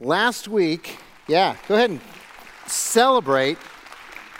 Last 0.00 0.48
week, 0.48 0.98
yeah, 1.28 1.54
go 1.68 1.76
ahead 1.76 1.90
and 1.90 2.00
celebrate 2.66 3.58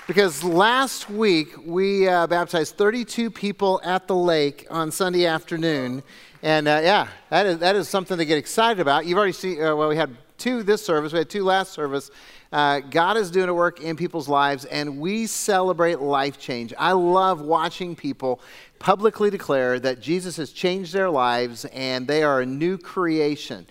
because 0.09 0.43
last 0.43 1.09
week 1.09 1.55
we 1.65 2.09
uh, 2.09 2.27
baptized 2.27 2.77
32 2.77 3.31
people 3.31 3.81
at 3.85 4.09
the 4.09 4.17
lake 4.17 4.67
on 4.69 4.91
Sunday 4.91 5.27
afternoon. 5.27 6.03
And 6.43 6.67
uh, 6.67 6.81
yeah, 6.83 7.07
that 7.31 7.47
is, 7.47 7.59
that 7.59 7.77
is 7.77 7.89
something 7.89 8.19
to 8.19 8.25
get 8.25 8.37
excited 8.37 8.81
about. 8.81 9.07
You've 9.07 9.17
already 9.17 9.33
seen, 9.33 9.63
uh, 9.63 9.77
well, 9.77 9.89
we 9.89 9.97
had 9.97 10.17
two 10.39 10.65
this 10.65 10.85
service, 10.85 11.13
we 11.13 11.21
had 11.21 11.31
two 11.31 11.45
last 11.45 11.73
service. 11.73 12.11
Uh, 12.53 12.81
God 12.81 13.17
is 13.17 13.31
doing 13.31 13.49
a 13.49 13.55
work 13.55 13.81
in 13.81 13.95
people's 13.95 14.29
lives, 14.29 14.65
and 14.65 14.99
we 14.99 15.27
celebrate 15.27 16.01
life 16.01 16.37
change. 16.37 16.75
I 16.77 16.93
love 16.93 17.41
watching 17.41 17.95
people 17.95 18.41
publicly 18.81 19.31
declare 19.31 19.79
that 19.79 20.01
Jesus 20.01 20.37
has 20.37 20.51
changed 20.51 20.93
their 20.93 21.09
lives 21.09 21.65
and 21.67 22.09
they 22.09 22.25
are 22.25 22.41
a 22.41 22.47
new 22.47 22.77
creation. 22.77 23.67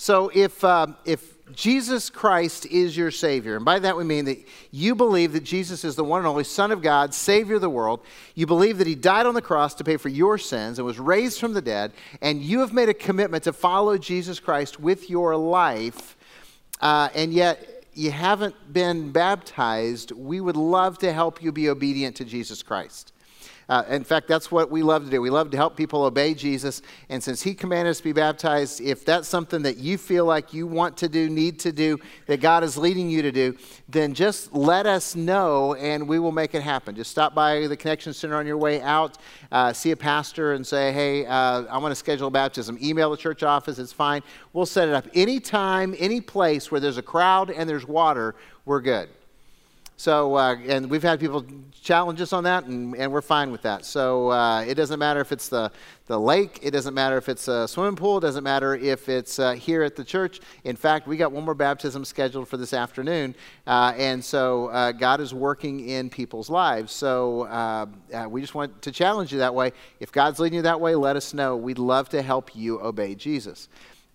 So 0.00 0.30
if, 0.32 0.62
uh, 0.62 0.86
if 1.04 1.34
Jesus 1.52 2.08
Christ 2.08 2.66
is 2.66 2.96
your 2.96 3.10
Savior, 3.10 3.56
and 3.56 3.64
by 3.64 3.80
that 3.80 3.96
we 3.96 4.04
mean 4.04 4.26
that 4.26 4.38
you 4.70 4.94
believe 4.94 5.32
that 5.32 5.42
Jesus 5.42 5.84
is 5.84 5.96
the 5.96 6.04
one 6.04 6.20
and 6.20 6.28
only 6.28 6.44
Son 6.44 6.70
of 6.70 6.82
God, 6.82 7.12
Savior 7.12 7.56
of 7.56 7.62
the 7.62 7.68
world, 7.68 8.00
you 8.36 8.46
believe 8.46 8.78
that 8.78 8.86
He 8.86 8.94
died 8.94 9.26
on 9.26 9.34
the 9.34 9.42
cross 9.42 9.74
to 9.74 9.84
pay 9.84 9.96
for 9.96 10.08
your 10.08 10.38
sins 10.38 10.78
and 10.78 10.86
was 10.86 11.00
raised 11.00 11.40
from 11.40 11.52
the 11.52 11.60
dead, 11.60 11.92
and 12.22 12.40
you 12.40 12.60
have 12.60 12.72
made 12.72 12.88
a 12.88 12.94
commitment 12.94 13.42
to 13.44 13.52
follow 13.52 13.98
Jesus 13.98 14.38
Christ 14.38 14.78
with 14.78 15.10
your 15.10 15.36
life, 15.36 16.16
uh, 16.80 17.08
and 17.14 17.32
yet 17.32 17.84
you 17.92 18.12
haven't 18.12 18.72
been 18.72 19.10
baptized, 19.10 20.12
we 20.12 20.40
would 20.40 20.56
love 20.56 20.98
to 20.98 21.12
help 21.12 21.42
you 21.42 21.50
be 21.50 21.68
obedient 21.68 22.14
to 22.16 22.24
Jesus 22.24 22.62
Christ. 22.62 23.12
Uh, 23.68 23.84
in 23.90 24.02
fact, 24.02 24.28
that's 24.28 24.50
what 24.50 24.70
we 24.70 24.82
love 24.82 25.04
to 25.04 25.10
do. 25.10 25.20
We 25.20 25.30
love 25.30 25.50
to 25.50 25.56
help 25.56 25.76
people 25.76 26.04
obey 26.04 26.32
Jesus. 26.32 26.80
And 27.08 27.22
since 27.22 27.42
He 27.42 27.54
commanded 27.54 27.90
us 27.90 27.98
to 27.98 28.04
be 28.04 28.12
baptized, 28.12 28.80
if 28.80 29.04
that's 29.04 29.28
something 29.28 29.62
that 29.62 29.76
you 29.76 29.98
feel 29.98 30.24
like 30.24 30.54
you 30.54 30.66
want 30.66 30.96
to 30.98 31.08
do, 31.08 31.28
need 31.28 31.58
to 31.60 31.72
do, 31.72 31.98
that 32.26 32.40
God 32.40 32.64
is 32.64 32.78
leading 32.78 33.10
you 33.10 33.20
to 33.22 33.30
do, 33.30 33.56
then 33.88 34.14
just 34.14 34.54
let 34.54 34.86
us 34.86 35.14
know 35.14 35.74
and 35.74 36.08
we 36.08 36.18
will 36.18 36.32
make 36.32 36.54
it 36.54 36.62
happen. 36.62 36.94
Just 36.94 37.10
stop 37.10 37.34
by 37.34 37.66
the 37.66 37.76
Connection 37.76 38.14
Center 38.14 38.36
on 38.36 38.46
your 38.46 38.56
way 38.56 38.80
out, 38.80 39.18
uh, 39.52 39.72
see 39.72 39.90
a 39.90 39.96
pastor, 39.96 40.54
and 40.54 40.66
say, 40.66 40.90
hey, 40.92 41.26
uh, 41.26 41.64
I 41.64 41.76
want 41.78 41.92
to 41.92 41.96
schedule 41.96 42.28
a 42.28 42.30
baptism. 42.30 42.78
Email 42.80 43.10
the 43.10 43.16
church 43.16 43.42
office, 43.42 43.78
it's 43.78 43.92
fine. 43.92 44.22
We'll 44.54 44.66
set 44.66 44.88
it 44.88 44.94
up. 44.94 45.06
Anytime, 45.14 45.94
any 45.98 46.20
place 46.20 46.70
where 46.70 46.80
there's 46.80 46.98
a 46.98 47.02
crowd 47.02 47.50
and 47.50 47.68
there's 47.68 47.86
water, 47.86 48.34
we're 48.64 48.80
good. 48.80 49.10
So, 49.98 50.36
uh, 50.36 50.54
and 50.68 50.88
we've 50.88 51.02
had 51.02 51.18
people 51.18 51.44
challenge 51.72 52.20
us 52.20 52.32
on 52.32 52.44
that, 52.44 52.66
and, 52.66 52.94
and 52.94 53.10
we're 53.10 53.20
fine 53.20 53.50
with 53.50 53.62
that. 53.62 53.84
So, 53.84 54.30
uh, 54.30 54.60
it 54.60 54.76
doesn't 54.76 55.00
matter 55.00 55.18
if 55.18 55.32
it's 55.32 55.48
the, 55.48 55.72
the 56.06 56.16
lake, 56.16 56.60
it 56.62 56.70
doesn't 56.70 56.94
matter 56.94 57.16
if 57.16 57.28
it's 57.28 57.48
a 57.48 57.66
swimming 57.66 57.96
pool, 57.96 58.18
it 58.18 58.20
doesn't 58.20 58.44
matter 58.44 58.76
if 58.76 59.08
it's 59.08 59.40
uh, 59.40 59.54
here 59.54 59.82
at 59.82 59.96
the 59.96 60.04
church. 60.04 60.38
In 60.62 60.76
fact, 60.76 61.08
we 61.08 61.16
got 61.16 61.32
one 61.32 61.44
more 61.44 61.52
baptism 61.52 62.04
scheduled 62.04 62.46
for 62.46 62.56
this 62.56 62.72
afternoon, 62.72 63.34
uh, 63.66 63.92
and 63.96 64.24
so 64.24 64.68
uh, 64.68 64.92
God 64.92 65.20
is 65.20 65.34
working 65.34 65.88
in 65.88 66.10
people's 66.10 66.48
lives. 66.48 66.92
So, 66.92 67.42
uh, 67.42 67.86
we 68.28 68.40
just 68.40 68.54
want 68.54 68.80
to 68.82 68.92
challenge 68.92 69.32
you 69.32 69.40
that 69.40 69.52
way. 69.52 69.72
If 69.98 70.12
God's 70.12 70.38
leading 70.38 70.58
you 70.58 70.62
that 70.62 70.80
way, 70.80 70.94
let 70.94 71.16
us 71.16 71.34
know. 71.34 71.56
We'd 71.56 71.80
love 71.80 72.08
to 72.10 72.22
help 72.22 72.54
you 72.54 72.80
obey 72.80 73.16
Jesus. 73.16 73.68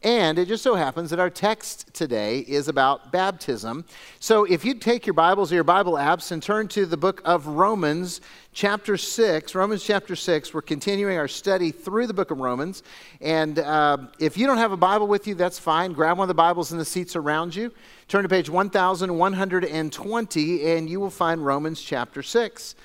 And 0.04 0.38
it 0.38 0.50
just 0.50 0.64
so 0.64 0.76
happens 0.76 1.10
that 1.12 1.20
our 1.20 1.30
text 1.30 1.94
today 1.94 2.40
is 2.40 2.68
about 2.68 3.14
baptism. 3.14 3.86
So 4.20 4.44
if 4.44 4.66
you 4.66 4.74
take 4.74 5.06
your 5.06 5.14
Bibles 5.14 5.50
or 5.50 5.56
your 5.56 5.64
Bible 5.64 5.94
apps 5.94 6.34
and 6.34 6.44
turn 6.44 6.68
to 6.70 6.86
the 6.86 6.98
book 6.98 7.22
of 7.24 7.48
Romans, 7.48 8.20
chapter 8.52 8.98
6, 8.98 9.56
Romans 9.56 9.82
chapter 9.82 10.18
6, 10.18 10.54
we're 10.54 10.62
continuing 10.62 11.18
our 11.18 11.30
study 11.30 11.72
through 11.72 12.08
the 12.08 12.14
book 12.14 12.32
of 12.32 12.40
Romans. 12.40 12.84
And 13.22 13.60
uh, 13.60 13.98
if 14.20 14.38
you 14.38 14.46
don't 14.46 14.58
have 14.58 14.74
a 14.74 14.78
Bible 14.78 15.08
with 15.08 15.26
you, 15.26 15.36
that's 15.36 15.58
fine. 15.58 15.94
Grab 15.94 16.18
one 16.18 16.26
of 16.26 16.28
the 16.28 16.34
Bibles 16.34 16.74
in 16.74 16.78
the 16.78 16.84
seats 16.84 17.16
around 17.16 17.56
you. 17.56 17.72
Turn 18.10 18.24
to 18.24 18.30
page 18.30 18.50
1120, 18.50 20.66
and 20.66 20.90
you 20.90 21.00
will 21.00 21.10
find 21.10 21.46
Romans 21.46 21.82
chapter 21.82 22.22
6. 22.22 22.76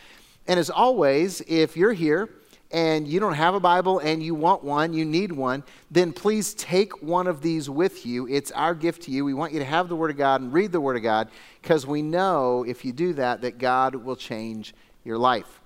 And 0.47 0.61
as 0.61 0.71
always, 0.71 1.41
if 1.49 1.77
you're 1.77 1.95
here, 1.95 2.29
and 2.71 3.09
you 3.09 3.19
don't 3.19 3.35
have 3.35 3.55
a 3.55 3.61
Bible 3.61 3.99
and 4.01 4.23
you 4.23 4.35
want 4.35 4.63
one, 4.63 4.93
you 4.93 5.05
need 5.05 5.33
one, 5.33 5.63
then 5.91 6.13
please 6.13 6.53
take 6.55 7.03
one 7.03 7.27
of 7.27 7.41
these 7.41 7.71
with 7.71 8.05
you. 8.05 8.29
It's 8.29 8.51
our 8.53 8.75
gift 8.75 9.03
to 9.03 9.11
you. 9.11 9.25
We 9.25 9.35
want 9.35 9.53
you 9.53 9.59
to 9.59 9.65
have 9.65 9.89
the 9.89 9.97
Word 9.97 10.11
of 10.11 10.19
God 10.19 10.43
and 10.43 10.53
read 10.53 10.73
the 10.73 10.81
Word 10.81 10.97
of 10.97 11.03
God 11.03 11.29
because 11.63 11.87
we 11.87 12.03
know 12.03 12.65
if 12.65 12.85
you 12.85 12.93
do 12.93 13.15
that, 13.15 13.41
that 13.41 13.59
God 13.59 13.95
will 13.95 14.17
change 14.17 14.75
your 15.05 15.17
life. 15.19 15.61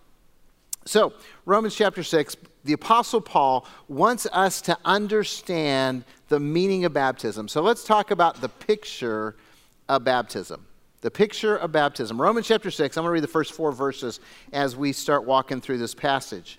So, 0.84 1.12
Romans 1.44 1.74
chapter 1.74 2.02
6, 2.02 2.36
the 2.64 2.72
Apostle 2.72 3.20
Paul 3.20 3.66
wants 3.88 4.26
us 4.32 4.60
to 4.62 4.76
understand 4.84 6.04
the 6.28 6.40
meaning 6.40 6.84
of 6.84 6.92
baptism. 6.92 7.46
So, 7.46 7.62
let's 7.62 7.84
talk 7.84 8.10
about 8.10 8.40
the 8.40 8.48
picture 8.48 9.36
of 9.88 10.02
baptism. 10.02 10.66
The 11.02 11.10
picture 11.10 11.56
of 11.56 11.70
baptism. 11.72 12.20
Romans 12.20 12.48
chapter 12.48 12.70
6, 12.70 12.96
I'm 12.96 13.02
going 13.02 13.10
to 13.10 13.12
read 13.12 13.22
the 13.22 13.28
first 13.28 13.52
four 13.52 13.70
verses 13.72 14.20
as 14.52 14.76
we 14.76 14.92
start 14.92 15.24
walking 15.24 15.60
through 15.60 15.78
this 15.78 15.94
passage 15.94 16.58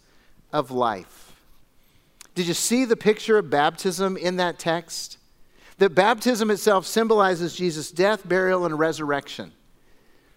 of 0.53 0.71
life. 0.71 1.35
Did 2.35 2.47
you 2.47 2.53
see 2.53 2.85
the 2.85 2.95
picture 2.95 3.37
of 3.37 3.49
baptism 3.49 4.17
in 4.17 4.37
that 4.37 4.57
text? 4.57 5.17
That 5.77 5.95
baptism 5.95 6.51
itself 6.51 6.85
symbolizes 6.85 7.55
Jesus' 7.55 7.91
death, 7.91 8.27
burial, 8.27 8.65
and 8.65 8.77
resurrection. 8.77 9.51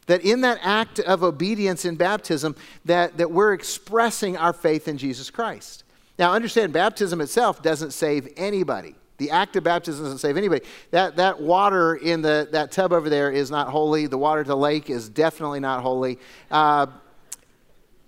That 0.06 0.22
in 0.22 0.42
that 0.42 0.58
act 0.62 0.98
of 0.98 1.22
obedience 1.22 1.84
in 1.84 1.96
baptism, 1.96 2.56
that, 2.84 3.16
that 3.18 3.30
we're 3.30 3.52
expressing 3.52 4.36
our 4.36 4.52
faith 4.52 4.88
in 4.88 4.98
Jesus 4.98 5.30
Christ. 5.30 5.84
Now, 6.18 6.32
understand, 6.32 6.72
baptism 6.72 7.20
itself 7.20 7.62
doesn't 7.62 7.92
save 7.92 8.28
anybody. 8.36 8.94
The 9.18 9.30
act 9.30 9.54
of 9.56 9.64
baptism 9.64 10.04
doesn't 10.04 10.18
save 10.18 10.36
anybody. 10.36 10.64
That, 10.90 11.16
that 11.16 11.40
water 11.40 11.94
in 11.94 12.22
the, 12.22 12.48
that 12.52 12.72
tub 12.72 12.92
over 12.92 13.08
there 13.08 13.30
is 13.30 13.50
not 13.50 13.68
holy. 13.68 14.06
The 14.06 14.18
water 14.18 14.42
to 14.42 14.48
the 14.48 14.56
lake 14.56 14.90
is 14.90 15.08
definitely 15.08 15.60
not 15.60 15.82
holy. 15.82 16.18
Uh, 16.50 16.86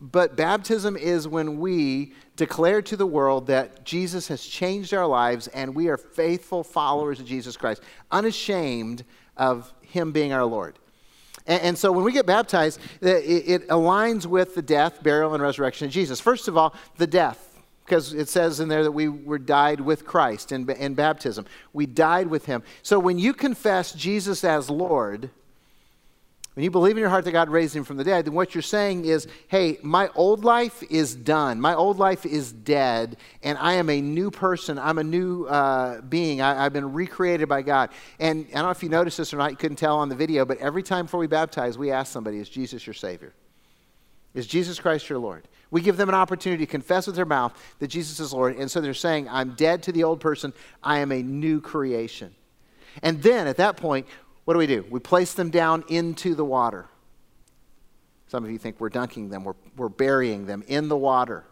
but 0.01 0.37
baptism 0.37 0.97
is 0.97 1.27
when 1.27 1.59
we 1.59 2.13
declare 2.37 2.83
to 2.83 2.97
the 2.97 3.07
world 3.07 3.47
that 3.47 3.85
Jesus 3.85 4.29
has 4.29 4.45
changed 4.45 4.93
our 4.93 5.07
lives 5.07 5.49
and 5.49 5.75
we 5.75 5.89
are 5.89 5.97
faithful 5.97 6.63
followers 6.63 7.19
of 7.19 7.27
Jesus 7.27 7.57
Christ, 7.57 7.83
unashamed 8.11 9.05
of 9.37 9.73
Him 9.81 10.13
being 10.13 10.33
our 10.33 10.45
Lord. 10.45 10.79
And, 11.49 11.79
so 11.79 11.93
when 11.93 12.05
we 12.05 12.13
get 12.13 12.27
baptized, 12.27 12.81
it, 13.01 13.69
aligns 13.69 14.27
with 14.27 14.57
the 14.57 14.63
death, 14.63 15.01
burial, 15.03 15.33
and 15.33 15.41
resurrection 15.41 15.87
of 15.87 15.93
Jesus. 15.93 16.21
First 16.21 16.49
of 16.49 16.57
all, 16.57 16.75
the 16.97 17.07
death 17.07 17.47
because 17.85 18.13
it 18.15 18.29
says 18.29 18.59
in 18.59 18.69
there 18.69 18.83
that 18.83 18.91
we 18.91 19.09
were 19.09 19.39
died 19.39 19.81
with 19.81 20.05
Christ 20.05 20.51
in 20.51 20.95
baptism. 20.95 21.47
We 21.73 21.87
died 21.87 22.27
with 22.27 22.47
him. 22.47 22.65
So 22.83 22.99
when 22.99 23.17
you 23.17 23.33
confess 23.33 23.93
Jesus 23.93 24.43
as 24.43 24.69
Lord, 24.69 25.31
when 26.57 26.65
you 26.65 26.71
believe 26.71 26.97
in 26.97 27.03
your 27.03 27.11
heart 27.11 27.27
that 27.27 27.33
God 27.33 27.51
raised 27.51 27.77
him 27.77 27.85
from 27.85 27.99
the 27.99 28.03
dead, 28.03 28.25
then 28.25 28.33
what 28.33 28.55
you're 28.55 28.63
saying 28.63 29.05
is, 29.05 29.29
hey, 29.49 29.77
my 29.83 30.09
old 30.15 30.43
life 30.43 30.83
is 30.89 31.15
done. 31.15 31.61
My 31.61 31.75
old 31.75 31.99
life 31.99 32.25
is 32.25 32.51
dead, 32.51 33.19
and 33.43 33.59
I 33.59 33.75
am 33.75 33.91
a 33.91 34.01
new 34.01 34.31
person. 34.31 34.79
I'm 34.79 34.97
a 34.97 35.05
new 35.05 35.45
uh, 35.45 36.01
being. 36.01 36.41
I, 36.41 36.63
have 36.63 36.73
been 36.73 36.95
recreated 36.95 37.47
by 37.47 37.61
God. 37.61 37.91
And 38.19 38.47
I 38.53 38.55
don't 38.55 38.65
know 38.65 38.71
if 38.71 38.83
you 38.83 38.89
noticed 38.89 39.19
this 39.19 39.35
or 39.35 39.37
not, 39.37 39.51
you 39.51 39.59
couldn't 39.59 39.77
tell 39.77 39.99
on 39.99 40.09
the 40.09 40.15
video, 40.15 40.47
but 40.47 40.57
every 40.57 40.83
time 40.83 41.05
before 41.05 41.21
we 41.21 41.27
baptize, 41.27 41.77
we 41.77 41.91
ask 41.91 42.11
somebody, 42.11 42.39
is 42.39 42.49
Jesus 42.49 42.87
your 42.87 42.95
Savior? 42.95 43.35
Is 44.33 44.47
Jesus 44.47 44.81
Christ 44.81 45.11
your 45.11 45.19
Lord? 45.19 45.47
We 45.71 45.83
give 45.83 45.99
them 45.99 46.09
an 46.09 46.15
opportunity 46.15 46.65
to 46.65 46.71
confess 46.71 47.07
with 47.07 47.17
their 47.17 47.27
mouth 47.27 47.53
that 47.81 47.89
Jesus 47.89 48.19
is 48.19 48.33
Lord. 48.33 48.57
And 48.57 48.71
so 48.71 48.81
they're 48.81 48.95
saying, 48.95 49.29
I'm 49.29 49.51
dead 49.57 49.83
to 49.83 49.93
the 49.93 50.05
old 50.05 50.21
person. 50.21 50.55
I 50.83 51.01
am 51.01 51.13
a 51.13 51.23
new 51.23 51.61
creation. 51.61 52.35
And 53.03 53.23
then 53.23 53.47
at 53.47 53.59
that 53.59 53.77
point, 53.77 54.07
what 54.47 54.55
do 54.55 54.59
we 54.59 54.69
do? 54.69 54.87
We 54.89 55.01
place 55.01 55.35
them 55.35 55.51
down 55.51 55.85
into 55.89 56.37
the 56.37 56.45
water. 56.45 56.87
Some 58.29 58.45
of 58.45 58.51
you 58.51 58.59
think 58.59 58.81
we're 58.81 58.89
dunking 58.89 59.29
them, 59.29 59.43
we're, 59.43 59.55
we're 59.77 59.89
burying 59.89 60.47
them 60.47 60.63
in 60.69 60.89
the 60.89 60.97
water. 60.97 61.45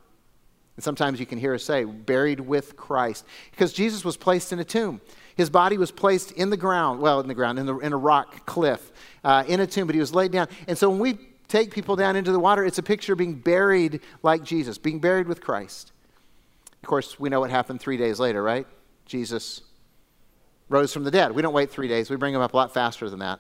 And 0.77 0.85
sometimes 0.85 1.19
you 1.19 1.27
can 1.27 1.39
hear 1.39 1.55
us 1.55 1.65
say, 1.65 1.85
buried 1.85 2.39
with 2.39 2.77
Christ. 2.77 3.25
Because 3.51 3.73
Jesus 3.73 4.05
was 4.05 4.17
placed 4.17 4.53
in 4.53 4.61
a 4.61 4.65
tomb. 4.65 5.01
His 5.35 5.51
body 5.51 5.77
was 5.77 5.91
placed 5.91 6.31
in 6.33 6.51
the 6.51 6.57
ground, 6.57 7.01
well, 7.01 7.19
in 7.19 7.27
the 7.27 7.35
ground, 7.35 7.59
in, 7.59 7.67
the, 7.67 7.77
in 7.79 7.93
a 7.93 7.97
rock 7.97 8.47
cliff, 8.47 8.93
uh, 9.25 9.43
in 9.49 9.59
a 9.59 9.67
tomb, 9.67 9.89
but 9.89 9.95
he 9.95 10.01
was 10.01 10.15
laid 10.15 10.31
down. 10.31 10.47
And 10.69 10.79
so 10.79 10.89
when 10.89 11.01
we 11.01 11.19
take 11.49 11.73
people 11.73 11.97
down 11.97 12.15
into 12.15 12.31
the 12.31 12.39
water, 12.39 12.65
it's 12.65 12.79
a 12.79 12.83
picture 12.83 13.15
of 13.15 13.19
being 13.19 13.35
buried 13.35 14.01
like 14.23 14.45
Jesus, 14.45 14.79
being 14.79 15.01
buried 15.01 15.27
with 15.27 15.41
Christ. 15.41 15.91
Of 16.81 16.89
course, 16.89 17.19
we 17.19 17.29
know 17.29 17.41
what 17.41 17.51
happened 17.51 17.81
three 17.81 17.97
days 17.97 18.21
later, 18.21 18.41
right? 18.41 18.69
Jesus 19.05 19.63
rose 20.75 20.93
from 20.93 21.05
the 21.05 21.11
dead. 21.11 21.33
We 21.33 21.41
don't 21.41 21.55
wait 21.55 21.71
three 21.71 21.89
days, 21.89 22.11
we 22.11 22.17
bring 22.17 22.35
him 22.35 22.41
up 22.41 22.53
a 22.53 22.57
lot 22.57 22.75
faster 22.75 23.09
than 23.09 23.21
that. 23.21 23.39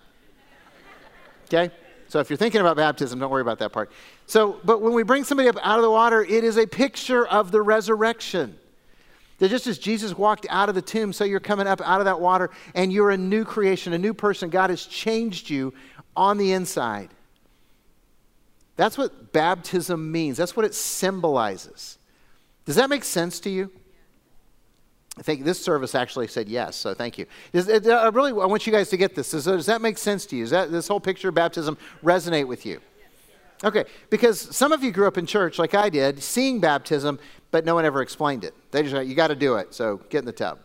Okay? 1.46 1.74
So 2.08 2.20
if 2.20 2.30
you're 2.30 2.36
thinking 2.36 2.60
about 2.60 2.76
baptism, 2.76 3.18
don't 3.18 3.30
worry 3.30 3.42
about 3.42 3.58
that 3.58 3.72
part. 3.72 3.90
So, 4.26 4.60
but 4.64 4.80
when 4.80 4.92
we 4.92 5.02
bring 5.02 5.24
somebody 5.24 5.48
up 5.48 5.56
out 5.62 5.78
of 5.78 5.82
the 5.82 5.90
water, 5.90 6.22
it 6.22 6.44
is 6.44 6.56
a 6.56 6.66
picture 6.66 7.26
of 7.26 7.50
the 7.50 7.60
resurrection. 7.60 8.56
That 9.38 9.48
just 9.48 9.66
as 9.66 9.78
Jesus 9.78 10.16
walked 10.16 10.46
out 10.48 10.68
of 10.68 10.76
the 10.76 10.82
tomb, 10.82 11.12
so 11.12 11.24
you're 11.24 11.40
coming 11.40 11.66
up 11.66 11.80
out 11.80 12.00
of 12.00 12.04
that 12.04 12.20
water 12.20 12.50
and 12.74 12.92
you're 12.92 13.10
a 13.10 13.16
new 13.16 13.44
creation, 13.44 13.92
a 13.92 13.98
new 13.98 14.14
person. 14.14 14.48
God 14.48 14.70
has 14.70 14.86
changed 14.86 15.50
you 15.50 15.74
on 16.14 16.38
the 16.38 16.52
inside. 16.52 17.10
That's 18.76 18.96
what 18.96 19.32
baptism 19.32 20.12
means, 20.12 20.36
that's 20.36 20.56
what 20.56 20.64
it 20.64 20.74
symbolizes. 20.74 21.98
Does 22.64 22.76
that 22.76 22.88
make 22.88 23.02
sense 23.04 23.40
to 23.40 23.50
you? 23.50 23.72
I 25.16 25.22
think 25.22 25.44
this 25.44 25.62
service 25.62 25.94
actually 25.94 26.26
said 26.26 26.48
yes, 26.48 26.74
so 26.74 26.92
thank 26.92 27.18
you. 27.18 27.26
Is, 27.52 27.68
I 27.68 28.06
uh, 28.06 28.10
really 28.10 28.32
I 28.32 28.46
want 28.46 28.66
you 28.66 28.72
guys 28.72 28.88
to 28.90 28.96
get 28.96 29.14
this. 29.14 29.30
Does, 29.30 29.44
does 29.44 29.66
that 29.66 29.80
make 29.80 29.96
sense 29.96 30.26
to 30.26 30.36
you? 30.36 30.42
Does 30.42 30.50
that, 30.50 30.72
this 30.72 30.88
whole 30.88 31.00
picture 31.00 31.28
of 31.28 31.34
baptism 31.34 31.78
resonate 32.02 32.48
with 32.48 32.66
you? 32.66 32.80
Okay, 33.62 33.84
because 34.10 34.40
some 34.54 34.72
of 34.72 34.82
you 34.82 34.90
grew 34.90 35.06
up 35.06 35.16
in 35.16 35.24
church 35.24 35.58
like 35.58 35.74
I 35.74 35.88
did, 35.88 36.22
seeing 36.22 36.60
baptism, 36.60 37.20
but 37.52 37.64
no 37.64 37.74
one 37.76 37.84
ever 37.84 38.02
explained 38.02 38.44
it. 38.44 38.54
They 38.72 38.82
just 38.82 39.06
you 39.06 39.14
got 39.14 39.28
to 39.28 39.36
do 39.36 39.54
it, 39.56 39.72
so 39.72 40.00
get 40.10 40.18
in 40.18 40.24
the 40.24 40.32
tub. 40.32 40.58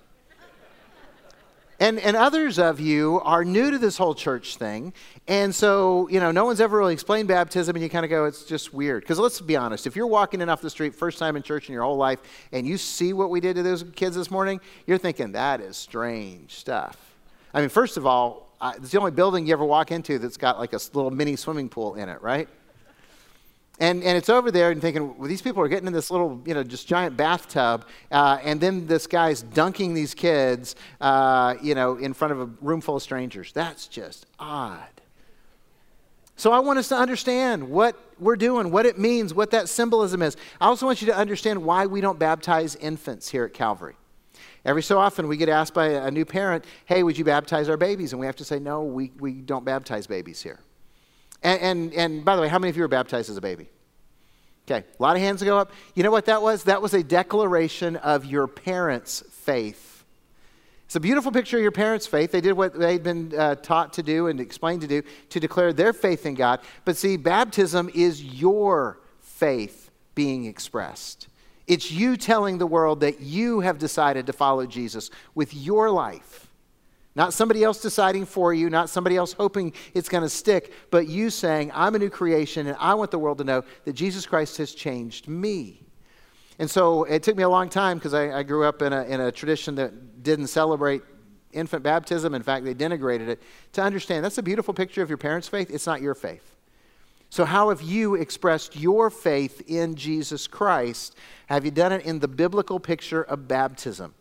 And, 1.80 1.98
and 2.00 2.18
others 2.18 2.60
of 2.60 2.82
you 2.82 3.22
are 3.24 3.46
new 3.46 3.72
to 3.72 3.78
this 3.78 3.98
whole 3.98 4.14
church 4.14 4.58
thing. 4.58 4.94
And 5.28 5.56
so, 5.56 6.10
you 6.10 6.20
know, 6.20 6.32
no 6.32 6.44
one's 6.44 6.60
ever 6.60 6.78
really 6.78 6.94
explained 6.94 7.30
baptism, 7.30 7.76
and 7.76 7.82
you 7.82 7.90
kind 7.90 8.04
of 8.04 8.10
go, 8.10 8.26
it's 8.26 8.44
just 8.44 8.74
weird. 8.74 9.02
Because 9.04 9.18
let's 9.18 9.40
be 9.40 9.56
honest, 9.56 9.88
if 9.88 9.96
you're 9.96 10.08
walking 10.08 10.42
in 10.42 10.50
off 10.50 10.60
the 10.62 10.70
street, 10.70 10.94
first 10.94 11.20
time 11.20 11.38
in 11.38 11.44
church 11.44 11.70
in 11.70 11.74
your 11.74 11.84
whole 11.84 11.96
life, 11.96 12.20
and 12.52 12.68
you 12.68 12.78
see 12.78 13.14
what 13.14 13.30
we 13.30 13.40
did 13.40 13.56
to 13.56 13.64
those 13.64 13.86
kids 13.96 14.18
this 14.18 14.30
morning, 14.30 14.60
you're 14.88 14.98
thinking, 14.98 15.32
that 15.32 15.62
is 15.62 15.78
strange 15.78 16.56
stuff. 16.56 17.16
I 17.54 17.62
mean, 17.62 17.70
first 17.70 17.96
of 17.96 18.06
all, 18.06 18.50
it's 18.76 18.92
the 18.92 19.00
only 19.00 19.12
building 19.12 19.48
you 19.48 19.54
ever 19.54 19.64
walk 19.64 19.92
into 19.92 20.20
that's 20.20 20.38
got 20.38 20.60
like 20.60 20.74
a 20.74 20.80
little 20.94 21.12
mini 21.12 21.38
swimming 21.38 21.70
pool 21.70 21.96
in 21.96 22.10
it, 22.10 22.22
right? 22.22 22.50
And, 23.80 24.04
and 24.04 24.18
it's 24.18 24.30
over 24.30 24.52
there 24.52 24.72
and 24.72 24.82
thinking, 24.82 25.18
well, 25.18 25.30
these 25.30 25.42
people 25.42 25.64
are 25.64 25.70
getting 25.70 25.88
in 25.88 25.94
this 25.94 26.12
little, 26.12 26.42
you 26.46 26.54
know, 26.54 26.64
just 26.64 26.86
giant 26.88 27.16
bathtub. 27.16 27.86
Uh, 28.12 28.38
and 28.44 28.60
then 28.60 28.88
this 28.88 29.08
guy's 29.08 29.42
dunking 29.42 29.94
these 29.94 30.14
kids, 30.14 30.76
uh, 31.00 31.56
you 31.62 31.76
know, 31.76 31.96
in 31.96 32.14
front 32.14 32.34
of 32.34 32.42
a 32.42 32.46
room 32.62 32.82
full 32.82 32.98
of 32.98 33.02
strangers. 33.02 33.54
That's 33.54 33.88
just 33.88 34.26
odd. 34.38 34.84
So 36.36 36.52
I 36.52 36.60
want 36.60 36.80
us 36.80 36.90
to 36.90 36.96
understand 36.96 37.70
what 37.70 37.98
we're 38.20 38.36
doing, 38.36 38.72
what 38.72 38.86
it 38.86 38.98
means, 38.98 39.34
what 39.34 39.52
that 39.52 39.70
symbolism 39.70 40.22
is. 40.22 40.36
I 40.60 40.68
also 40.68 40.86
want 40.86 41.02
you 41.02 41.08
to 41.08 41.16
understand 41.16 41.64
why 41.64 41.86
we 41.86 42.02
don't 42.02 42.20
baptize 42.20 42.76
infants 42.76 43.30
here 43.30 43.46
at 43.46 43.54
Calvary. 43.54 43.96
Every 44.66 44.84
so 44.84 45.00
often 45.00 45.28
we 45.30 45.38
get 45.38 45.50
asked 45.50 45.74
by 45.74 45.88
a 45.88 46.12
new 46.12 46.26
parent, 46.26 46.66
hey, 46.86 47.04
would 47.04 47.18
you 47.18 47.24
baptize 47.24 47.70
our 47.70 47.78
babies? 47.78 48.12
And 48.12 48.20
we 48.20 48.26
have 48.26 48.36
to 48.38 48.46
say, 48.46 48.60
no, 48.60 48.84
we, 48.84 49.12
we 49.20 49.34
don't 49.34 49.64
baptize 49.64 50.06
babies 50.06 50.42
here. 50.42 50.60
And, 51.42 51.62
and, 51.62 51.94
and 51.94 52.26
by 52.26 52.36
the 52.36 52.42
way, 52.42 52.48
how 52.48 52.60
many 52.60 52.70
of 52.70 52.76
you 52.76 52.84
were 52.84 52.88
baptized 52.88 53.30
as 53.30 53.38
a 53.38 53.42
baby? 53.42 53.70
Okay, 54.70 54.86
a 55.00 55.02
lot 55.02 55.16
of 55.16 55.22
hands 55.22 55.42
go 55.42 55.58
up. 55.58 55.72
You 55.96 56.04
know 56.04 56.12
what 56.12 56.26
that 56.26 56.42
was? 56.42 56.66
That 56.66 56.82
was 56.82 56.94
a 56.94 57.02
declaration 57.02 57.96
of 57.96 58.26
your 58.26 58.48
parents' 58.48 59.24
faith. 59.32 60.04
It's 60.86 60.96
a 60.96 61.00
beautiful 61.00 61.32
picture 61.32 61.58
of 61.58 61.64
your 61.64 61.72
parents' 61.72 62.08
faith. 62.08 62.32
They 62.32 62.42
did 62.42 62.54
what 62.54 62.74
they'd 62.74 63.04
been 63.04 63.34
uh, 63.38 63.56
taught 63.56 63.94
to 63.94 64.04
do 64.04 64.28
and 64.28 64.40
explained 64.40 64.82
to 64.82 64.88
do 64.88 65.04
to 65.30 65.40
declare 65.40 65.72
their 65.72 65.94
faith 65.94 66.26
in 66.26 66.36
God. 66.36 66.62
But 66.86 66.98
see, 66.98 67.16
baptism 67.16 67.90
is 67.94 68.24
your 68.24 69.00
faith 69.20 69.90
being 70.16 70.46
expressed. 70.46 71.28
It's 71.68 71.92
you 71.92 72.18
telling 72.18 72.58
the 72.58 72.68
world 72.68 73.02
that 73.02 73.22
you 73.22 73.60
have 73.60 73.78
decided 73.78 74.26
to 74.26 74.34
follow 74.34 74.66
Jesus 74.66 75.12
with 75.36 75.54
your 75.54 75.92
life. 75.92 76.49
Not 77.20 77.34
somebody 77.34 77.66
else 77.66 77.82
deciding 77.82 78.28
for 78.28 78.54
you, 78.54 78.70
not 78.70 78.90
somebody 78.90 79.18
else 79.18 79.34
hoping 79.34 79.74
it's 79.94 80.08
going 80.08 80.24
to 80.24 80.30
stick, 80.30 80.72
but 80.90 81.10
you 81.10 81.30
saying, 81.30 81.70
I'm 81.76 81.94
a 81.94 82.00
new 82.00 82.10
creation 82.10 82.66
and 82.66 82.78
I 82.80 82.94
want 82.94 83.12
the 83.12 83.20
world 83.20 83.40
to 83.40 83.44
know 83.44 83.66
that 83.84 83.92
Jesus 83.92 84.26
Christ 84.26 84.56
has 84.56 84.74
changed 84.74 85.28
me. 85.28 85.84
And 86.60 86.72
so 86.72 87.04
it 87.04 87.22
took 87.22 87.36
me 87.36 87.44
a 87.44 87.50
long 87.50 87.68
time 87.68 87.98
because 87.98 88.14
I, 88.14 88.38
I, 88.38 88.44
grew 88.44 88.64
up 88.64 88.82
in 88.82 88.94
a, 88.94 89.04
in 89.04 89.20
a 89.20 89.34
tradition 89.34 89.76
that 89.76 90.24
didn't 90.24 90.48
celebrate 90.48 91.02
infant 91.52 91.84
baptism. 91.84 92.34
In 92.34 92.42
fact, 92.42 92.64
they 92.64 92.74
denigrated 92.74 93.28
it. 93.28 93.44
To 93.74 93.82
understand 93.82 94.24
that's 94.24 94.38
a 94.38 94.42
beautiful 94.42 94.74
picture 94.74 95.02
of 95.02 95.10
your 95.10 95.18
parents' 95.18 95.50
faith, 95.50 95.70
it's 95.72 95.86
not 95.86 96.02
your 96.02 96.16
faith. 96.16 96.56
So, 97.30 97.44
how 97.44 97.68
have 97.68 97.82
you 97.82 98.16
expressed 98.16 98.78
your 98.78 99.10
faith 99.10 99.62
in 99.68 99.96
Jesus 99.96 100.48
Christ? 100.48 101.18
Have 101.48 101.66
you 101.66 101.72
done 101.72 101.92
it 101.92 102.06
in 102.06 102.20
the 102.20 102.30
biblical 102.30 102.80
picture 102.80 103.24
of 103.24 103.46
baptism? 103.46 104.14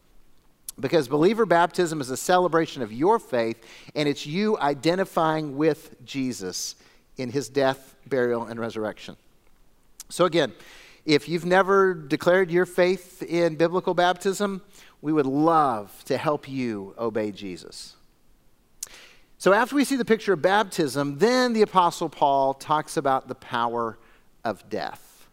Because 0.80 1.08
believer 1.08 1.44
baptism 1.44 2.00
is 2.00 2.10
a 2.10 2.16
celebration 2.16 2.82
of 2.82 2.92
your 2.92 3.18
faith, 3.18 3.64
and 3.94 4.08
it's 4.08 4.26
you 4.26 4.58
identifying 4.58 5.56
with 5.56 5.96
Jesus 6.04 6.76
in 7.16 7.30
his 7.30 7.48
death, 7.48 7.96
burial, 8.06 8.44
and 8.44 8.60
resurrection. 8.60 9.16
So, 10.08 10.24
again, 10.24 10.52
if 11.04 11.28
you've 11.28 11.44
never 11.44 11.94
declared 11.94 12.50
your 12.50 12.66
faith 12.66 13.22
in 13.22 13.56
biblical 13.56 13.94
baptism, 13.94 14.62
we 15.02 15.12
would 15.12 15.26
love 15.26 16.04
to 16.04 16.16
help 16.16 16.48
you 16.48 16.94
obey 16.98 17.32
Jesus. 17.32 17.96
So, 19.38 19.52
after 19.52 19.74
we 19.74 19.84
see 19.84 19.96
the 19.96 20.04
picture 20.04 20.32
of 20.32 20.42
baptism, 20.42 21.18
then 21.18 21.52
the 21.52 21.62
Apostle 21.62 22.08
Paul 22.08 22.54
talks 22.54 22.96
about 22.96 23.28
the 23.28 23.34
power 23.34 23.98
of 24.44 24.68
death. 24.70 25.28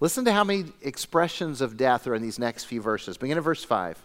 Listen 0.00 0.24
to 0.24 0.32
how 0.32 0.44
many 0.44 0.66
expressions 0.82 1.60
of 1.60 1.76
death 1.76 2.06
are 2.06 2.14
in 2.14 2.22
these 2.22 2.38
next 2.38 2.64
few 2.64 2.80
verses. 2.80 3.16
Begin 3.16 3.38
at 3.38 3.44
verse 3.44 3.64
5. 3.64 4.04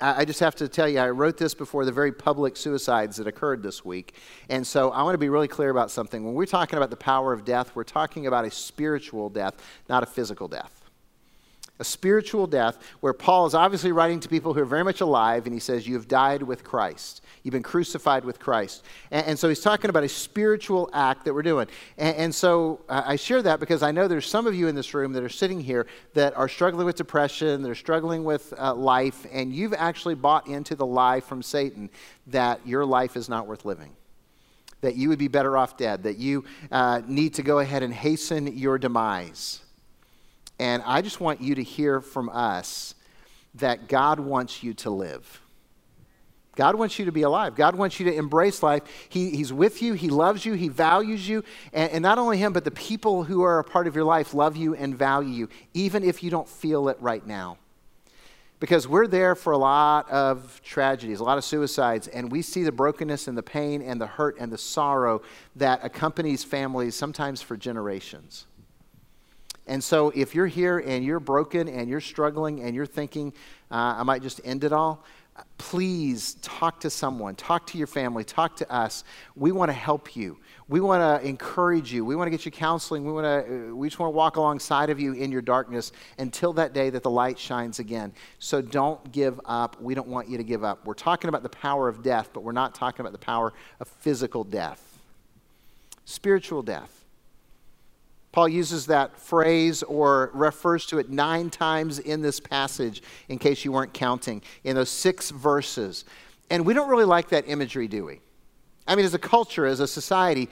I 0.00 0.24
just 0.24 0.40
have 0.40 0.56
to 0.56 0.68
tell 0.68 0.88
you, 0.88 0.98
I 0.98 1.10
wrote 1.10 1.38
this 1.38 1.54
before 1.54 1.84
the 1.84 1.92
very 1.92 2.10
public 2.10 2.56
suicides 2.56 3.16
that 3.16 3.26
occurred 3.26 3.62
this 3.62 3.84
week. 3.84 4.16
And 4.48 4.66
so 4.66 4.90
I 4.90 5.02
want 5.02 5.14
to 5.14 5.18
be 5.18 5.28
really 5.28 5.48
clear 5.48 5.70
about 5.70 5.90
something. 5.90 6.24
When 6.24 6.34
we're 6.34 6.46
talking 6.46 6.76
about 6.76 6.90
the 6.90 6.96
power 6.96 7.32
of 7.32 7.44
death, 7.44 7.76
we're 7.76 7.84
talking 7.84 8.26
about 8.26 8.44
a 8.44 8.50
spiritual 8.50 9.30
death, 9.30 9.54
not 9.88 10.02
a 10.02 10.06
physical 10.06 10.48
death 10.48 10.84
a 11.80 11.84
spiritual 11.84 12.46
death, 12.46 12.78
where 13.00 13.12
Paul 13.12 13.46
is 13.46 13.54
obviously 13.54 13.90
writing 13.90 14.20
to 14.20 14.28
people 14.28 14.54
who 14.54 14.60
are 14.60 14.66
very 14.66 14.84
much 14.84 15.00
alive, 15.00 15.46
and 15.46 15.52
he 15.52 15.60
says, 15.60 15.86
You 15.86 15.94
have 15.94 16.06
died 16.06 16.42
with 16.42 16.62
Christ. 16.62 17.22
You've 17.44 17.52
been 17.52 17.62
crucified 17.62 18.24
with 18.24 18.40
Christ. 18.40 18.84
And, 19.10 19.26
and 19.26 19.38
so 19.38 19.50
he's 19.50 19.60
talking 19.60 19.90
about 19.90 20.02
a 20.02 20.08
spiritual 20.08 20.88
act 20.94 21.26
that 21.26 21.34
we're 21.34 21.42
doing. 21.42 21.68
And, 21.98 22.16
and 22.16 22.34
so 22.34 22.80
uh, 22.88 23.02
I 23.04 23.16
share 23.16 23.42
that 23.42 23.60
because 23.60 23.82
I 23.82 23.92
know 23.92 24.08
there's 24.08 24.26
some 24.26 24.46
of 24.46 24.54
you 24.54 24.66
in 24.66 24.74
this 24.74 24.94
room 24.94 25.12
that 25.12 25.22
are 25.22 25.28
sitting 25.28 25.60
here 25.60 25.86
that 26.14 26.34
are 26.36 26.48
struggling 26.48 26.86
with 26.86 26.96
depression, 26.96 27.62
they're 27.62 27.74
struggling 27.74 28.24
with 28.24 28.54
uh, 28.58 28.74
life, 28.74 29.26
and 29.30 29.52
you've 29.52 29.74
actually 29.74 30.14
bought 30.14 30.48
into 30.48 30.74
the 30.74 30.86
lie 30.86 31.20
from 31.20 31.42
Satan 31.42 31.90
that 32.28 32.66
your 32.66 32.86
life 32.86 33.14
is 33.14 33.28
not 33.28 33.46
worth 33.46 33.64
living 33.64 33.94
that 34.80 34.96
you 34.96 35.08
would 35.08 35.18
be 35.18 35.28
better 35.28 35.56
off 35.56 35.78
dead, 35.78 36.02
that 36.02 36.18
you 36.18 36.44
uh, 36.70 37.00
need 37.06 37.32
to 37.32 37.42
go 37.42 37.58
ahead 37.58 37.82
and 37.82 37.94
hasten 37.94 38.54
your 38.54 38.76
demise. 38.76 39.62
And 40.58 40.82
I 40.84 41.00
just 41.00 41.20
want 41.20 41.40
you 41.40 41.54
to 41.54 41.62
hear 41.62 42.02
from 42.02 42.28
us 42.28 42.94
that 43.54 43.88
God 43.88 44.20
wants 44.20 44.62
you 44.62 44.74
to 44.74 44.90
live. 44.90 45.40
God 46.56 46.76
wants 46.76 46.98
you 46.98 47.04
to 47.06 47.12
be 47.12 47.22
alive. 47.22 47.56
God 47.56 47.74
wants 47.74 47.98
you 47.98 48.06
to 48.06 48.14
embrace 48.14 48.62
life. 48.62 48.82
He, 49.08 49.30
he's 49.30 49.52
with 49.52 49.82
you. 49.82 49.94
He 49.94 50.08
loves 50.08 50.44
you. 50.44 50.54
He 50.54 50.68
values 50.68 51.28
you. 51.28 51.42
And, 51.72 51.90
and, 51.92 52.02
not 52.02 52.18
only 52.18 52.38
Him, 52.38 52.52
but 52.52 52.64
the 52.64 52.70
people 52.70 53.24
who 53.24 53.42
are 53.42 53.58
a 53.58 53.64
part 53.64 53.86
of 53.86 53.94
your 53.94 54.04
life 54.04 54.34
love 54.34 54.56
you 54.56 54.74
and 54.74 54.96
value 54.96 55.30
you, 55.30 55.48
even 55.72 56.04
if 56.04 56.22
you 56.22 56.30
don't 56.30 56.48
feel 56.48 56.88
it 56.88 56.96
right 57.00 57.26
now. 57.26 57.58
Because 58.60 58.86
we're 58.86 59.08
there 59.08 59.34
for 59.34 59.52
a 59.52 59.58
lot 59.58 60.08
of 60.10 60.60
tragedies, 60.62 61.20
a 61.20 61.24
lot 61.24 61.38
of 61.38 61.44
suicides, 61.44 62.08
and 62.08 62.30
we 62.30 62.40
see 62.40 62.62
the 62.62 62.72
brokenness 62.72 63.26
and 63.28 63.36
the 63.36 63.42
pain 63.42 63.82
and 63.82 64.00
the 64.00 64.06
hurt 64.06 64.36
and 64.38 64.50
the 64.50 64.58
sorrow 64.58 65.22
that 65.56 65.80
accompanies 65.82 66.44
families 66.44 66.94
sometimes 66.94 67.42
for 67.42 67.56
generations. 67.56 68.46
And 69.66 69.82
so 69.82 70.12
if 70.14 70.34
you're 70.34 70.46
here 70.46 70.78
and 70.78 71.04
you're 71.04 71.20
broken 71.20 71.68
and 71.68 71.88
you're 71.88 72.00
struggling 72.00 72.60
and 72.60 72.74
you're 72.74 72.86
thinking, 72.86 73.32
uh, 73.70 73.96
I 73.98 74.02
might 74.02 74.22
just 74.22 74.40
end 74.44 74.62
it 74.62 74.72
all, 74.72 75.04
please 75.58 76.34
talk 76.42 76.80
to 76.80 76.90
someone, 76.90 77.34
talk 77.34 77.66
to 77.66 77.78
your 77.78 77.86
family, 77.86 78.22
talk 78.22 78.56
to 78.56 78.72
us. 78.72 79.02
We 79.34 79.50
want 79.50 79.68
to 79.70 79.72
help 79.72 80.14
you. 80.14 80.38
We 80.68 80.80
want 80.80 81.00
to 81.00 81.26
encourage 81.26 81.92
you. 81.92 82.04
We 82.04 82.16
want 82.16 82.26
to 82.26 82.30
get 82.30 82.44
you 82.44 82.52
counseling. 82.52 83.04
We, 83.04 83.12
want 83.12 83.24
to, 83.24 83.70
uh, 83.70 83.74
we 83.74 83.88
just 83.88 83.98
want 83.98 84.12
to 84.12 84.16
walk 84.16 84.36
alongside 84.36 84.90
of 84.90 85.00
you 85.00 85.12
in 85.12 85.32
your 85.32 85.42
darkness 85.42 85.92
until 86.18 86.52
that 86.54 86.72
day 86.72 86.90
that 86.90 87.02
the 87.02 87.10
light 87.10 87.38
shines 87.38 87.78
again. 87.78 88.12
So 88.38 88.62
don't 88.62 89.10
give 89.10 89.40
up. 89.44 89.80
We 89.80 89.94
don't 89.94 90.08
want 90.08 90.28
you 90.28 90.36
to 90.38 90.44
give 90.44 90.64
up. 90.64 90.86
We're 90.86 90.94
talking 90.94 91.28
about 91.28 91.42
the 91.42 91.48
power 91.48 91.88
of 91.88 92.02
death, 92.02 92.30
but 92.32 92.42
we're 92.42 92.52
not 92.52 92.74
talking 92.74 93.00
about 93.00 93.12
the 93.12 93.18
power 93.18 93.52
of 93.80 93.88
physical 93.88 94.44
death, 94.44 94.98
spiritual 96.04 96.62
death. 96.62 97.03
Paul 98.34 98.48
uses 98.48 98.86
that 98.86 99.16
phrase 99.16 99.84
or 99.84 100.32
refers 100.34 100.86
to 100.86 100.98
it 100.98 101.08
nine 101.08 101.50
times 101.50 102.00
in 102.00 102.20
this 102.20 102.40
passage, 102.40 103.00
in 103.28 103.38
case 103.38 103.64
you 103.64 103.70
weren't 103.70 103.94
counting, 103.94 104.42
in 104.64 104.74
those 104.74 104.88
six 104.88 105.30
verses. 105.30 106.04
And 106.50 106.66
we 106.66 106.74
don't 106.74 106.90
really 106.90 107.04
like 107.04 107.28
that 107.28 107.44
imagery, 107.46 107.86
do 107.86 108.04
we? 108.04 108.18
I 108.88 108.96
mean, 108.96 109.04
as 109.04 109.14
a 109.14 109.20
culture, 109.20 109.66
as 109.66 109.78
a 109.78 109.86
society, 109.86 110.48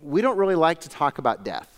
we 0.00 0.22
don't 0.22 0.38
really 0.38 0.54
like 0.54 0.80
to 0.80 0.88
talk 0.88 1.18
about 1.18 1.44
death. 1.44 1.68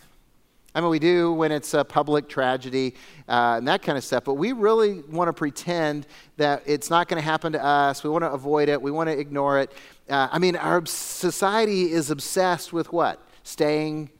I 0.77 0.81
mean, 0.81 0.91
we 0.91 1.01
do 1.01 1.33
when 1.33 1.51
it's 1.51 1.75
a 1.75 1.85
public 1.85 2.29
tragedy 2.29 2.95
uh, 3.29 3.57
and 3.57 3.67
that 3.67 3.83
kind 3.83 3.99
of 3.99 4.05
stuff, 4.05 4.23
but 4.23 4.35
we 4.35 4.53
really 4.53 5.03
want 5.11 5.27
to 5.27 5.33
pretend 5.33 6.07
that 6.37 6.63
it's 6.67 6.89
not 6.89 7.09
going 7.09 7.21
to 7.21 7.29
happen 7.29 7.53
to 7.55 7.65
us. 7.65 8.05
We 8.05 8.11
want 8.11 8.23
to 8.23 8.31
avoid 8.31 8.69
it. 8.69 8.81
We 8.81 8.93
want 8.93 9.09
to 9.09 9.19
ignore 9.19 9.59
it. 9.59 9.73
Uh, 10.09 10.29
I 10.31 10.39
mean, 10.39 10.55
our 10.55 10.87
society 10.87 11.91
is 11.91 12.13
obsessed 12.13 12.73
with 12.73 12.93
what? 12.93 13.21
Staying 13.43 14.11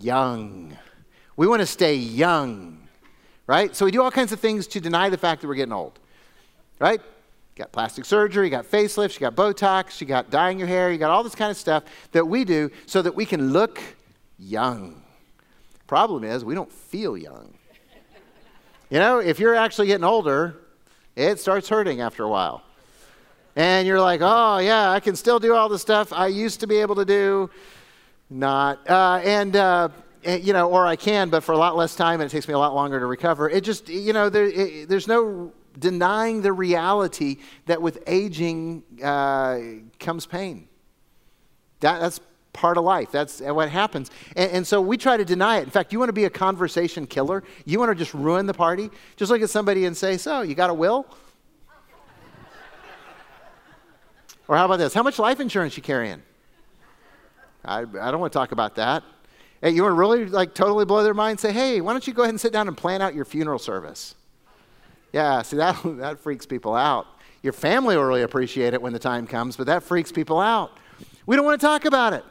young. 0.00 0.76
We 1.36 1.46
want 1.46 1.60
to 1.60 1.66
stay 1.66 1.94
young, 1.94 2.88
right? 3.46 3.74
So 3.74 3.84
we 3.84 3.90
do 3.90 4.02
all 4.02 4.10
kinds 4.10 4.32
of 4.32 4.40
things 4.40 4.66
to 4.68 4.80
deny 4.80 5.08
the 5.08 5.18
fact 5.18 5.40
that 5.42 5.48
we're 5.48 5.54
getting 5.54 5.72
old, 5.72 5.98
right? 6.78 7.00
You 7.00 7.62
got 7.62 7.72
plastic 7.72 8.04
surgery, 8.04 8.46
you 8.46 8.50
got 8.50 8.64
facelifts, 8.64 9.14
you 9.14 9.20
got 9.20 9.34
Botox, 9.34 10.00
you 10.00 10.06
got 10.06 10.30
dyeing 10.30 10.58
your 10.58 10.68
hair, 10.68 10.90
you 10.90 10.98
got 10.98 11.10
all 11.10 11.22
this 11.22 11.34
kind 11.34 11.50
of 11.50 11.56
stuff 11.56 11.84
that 12.12 12.26
we 12.26 12.44
do 12.44 12.70
so 12.86 13.02
that 13.02 13.14
we 13.14 13.24
can 13.24 13.52
look 13.52 13.80
young. 14.38 15.02
Problem 15.86 16.24
is, 16.24 16.44
we 16.44 16.54
don't 16.54 16.72
feel 16.72 17.16
young. 17.16 17.54
You 18.90 18.98
know, 18.98 19.18
if 19.18 19.38
you're 19.38 19.54
actually 19.54 19.88
getting 19.88 20.04
older, 20.04 20.56
it 21.16 21.40
starts 21.40 21.68
hurting 21.68 22.00
after 22.00 22.24
a 22.24 22.28
while. 22.28 22.62
And 23.56 23.86
you're 23.86 24.00
like, 24.00 24.20
oh, 24.22 24.58
yeah, 24.58 24.90
I 24.90 25.00
can 25.00 25.16
still 25.16 25.38
do 25.38 25.54
all 25.54 25.68
the 25.68 25.78
stuff 25.78 26.12
I 26.12 26.26
used 26.26 26.60
to 26.60 26.66
be 26.66 26.76
able 26.76 26.94
to 26.96 27.04
do 27.04 27.50
not. 28.30 28.88
Uh, 28.88 29.20
and, 29.24 29.56
uh, 29.56 29.88
you 30.24 30.52
know, 30.52 30.68
or 30.70 30.86
I 30.86 30.96
can, 30.96 31.30
but 31.30 31.42
for 31.42 31.52
a 31.52 31.58
lot 31.58 31.76
less 31.76 31.94
time, 31.94 32.20
and 32.20 32.30
it 32.30 32.32
takes 32.32 32.48
me 32.48 32.54
a 32.54 32.58
lot 32.58 32.74
longer 32.74 32.98
to 32.98 33.06
recover. 33.06 33.48
It 33.48 33.62
just, 33.64 33.88
you 33.88 34.12
know, 34.12 34.28
there, 34.28 34.46
it, 34.46 34.88
there's 34.88 35.06
no 35.06 35.52
denying 35.78 36.42
the 36.42 36.52
reality 36.52 37.36
that 37.66 37.80
with 37.80 38.02
aging 38.06 38.82
uh, 39.02 39.58
comes 40.00 40.26
pain. 40.26 40.68
That, 41.80 42.00
that's 42.00 42.20
part 42.52 42.78
of 42.78 42.84
life. 42.84 43.12
That's 43.12 43.40
what 43.40 43.68
happens. 43.68 44.10
And, 44.34 44.50
and, 44.50 44.66
so 44.66 44.80
we 44.80 44.96
try 44.96 45.16
to 45.16 45.24
deny 45.24 45.58
it. 45.58 45.64
In 45.64 45.70
fact, 45.70 45.92
you 45.92 45.98
want 45.98 46.08
to 46.08 46.14
be 46.14 46.24
a 46.24 46.30
conversation 46.30 47.06
killer? 47.06 47.44
You 47.64 47.78
want 47.78 47.90
to 47.90 47.94
just 47.94 48.14
ruin 48.14 48.46
the 48.46 48.54
party? 48.54 48.90
Just 49.16 49.30
look 49.30 49.42
at 49.42 49.50
somebody 49.50 49.84
and 49.84 49.96
say, 49.96 50.16
So, 50.16 50.40
you 50.40 50.54
got 50.54 50.70
a 50.70 50.74
will? 50.74 51.06
or 54.48 54.56
how 54.56 54.64
about 54.64 54.78
this? 54.78 54.94
How 54.94 55.02
much 55.02 55.18
life 55.18 55.38
insurance 55.40 55.76
you 55.76 55.82
carrying? 55.82 56.22
I, 57.66 57.80
I 57.80 58.10
don't 58.10 58.20
want 58.20 58.32
to 58.32 58.38
talk 58.38 58.52
about 58.52 58.76
that. 58.76 59.02
Hey, 59.60 59.70
you 59.70 59.82
want 59.82 59.92
to 59.92 59.98
really 59.98 60.26
like 60.26 60.54
totally 60.54 60.84
blow 60.84 61.02
their 61.02 61.14
mind? 61.14 61.32
And 61.32 61.40
say, 61.40 61.52
hey, 61.52 61.80
why 61.80 61.92
don't 61.92 62.06
you 62.06 62.12
go 62.12 62.22
ahead 62.22 62.32
and 62.32 62.40
sit 62.40 62.52
down 62.52 62.68
and 62.68 62.76
plan 62.76 63.02
out 63.02 63.14
your 63.14 63.24
funeral 63.24 63.58
service? 63.58 64.14
Yeah, 65.12 65.42
see, 65.42 65.56
that, 65.56 65.80
that 65.98 66.20
freaks 66.20 66.46
people 66.46 66.74
out. 66.74 67.06
Your 67.42 67.52
family 67.52 67.96
will 67.96 68.04
really 68.04 68.22
appreciate 68.22 68.74
it 68.74 68.82
when 68.82 68.92
the 68.92 68.98
time 68.98 69.26
comes, 69.26 69.56
but 69.56 69.66
that 69.66 69.82
freaks 69.82 70.12
people 70.12 70.40
out. 70.40 70.78
We 71.26 71.36
don't 71.36 71.44
want 71.44 71.60
to 71.60 71.66
talk 71.66 71.84
about 71.84 72.12
it. 72.12 72.24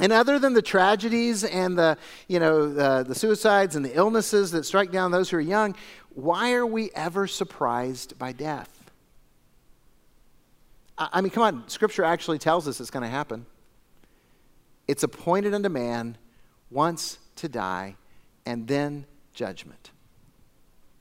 And 0.00 0.12
other 0.12 0.38
than 0.38 0.54
the 0.54 0.62
tragedies 0.62 1.44
and 1.44 1.78
the, 1.78 1.98
you 2.26 2.40
know, 2.40 2.72
the, 2.72 3.04
the 3.06 3.14
suicides 3.14 3.76
and 3.76 3.84
the 3.84 3.94
illnesses 3.94 4.50
that 4.52 4.64
strike 4.64 4.90
down 4.90 5.10
those 5.10 5.30
who 5.30 5.36
are 5.36 5.40
young, 5.40 5.76
why 6.14 6.54
are 6.54 6.66
we 6.66 6.90
ever 6.94 7.26
surprised 7.26 8.18
by 8.18 8.32
death? 8.32 8.90
I 10.98 11.20
mean, 11.20 11.30
come 11.30 11.42
on, 11.42 11.68
Scripture 11.68 12.04
actually 12.04 12.38
tells 12.38 12.68
us 12.68 12.80
it's 12.80 12.90
going 12.90 13.02
to 13.02 13.08
happen. 13.08 13.46
It's 14.92 15.02
appointed 15.02 15.54
unto 15.54 15.70
man 15.70 16.18
once 16.70 17.16
to 17.36 17.48
die 17.48 17.96
and 18.44 18.68
then 18.68 19.06
judgment. 19.32 19.90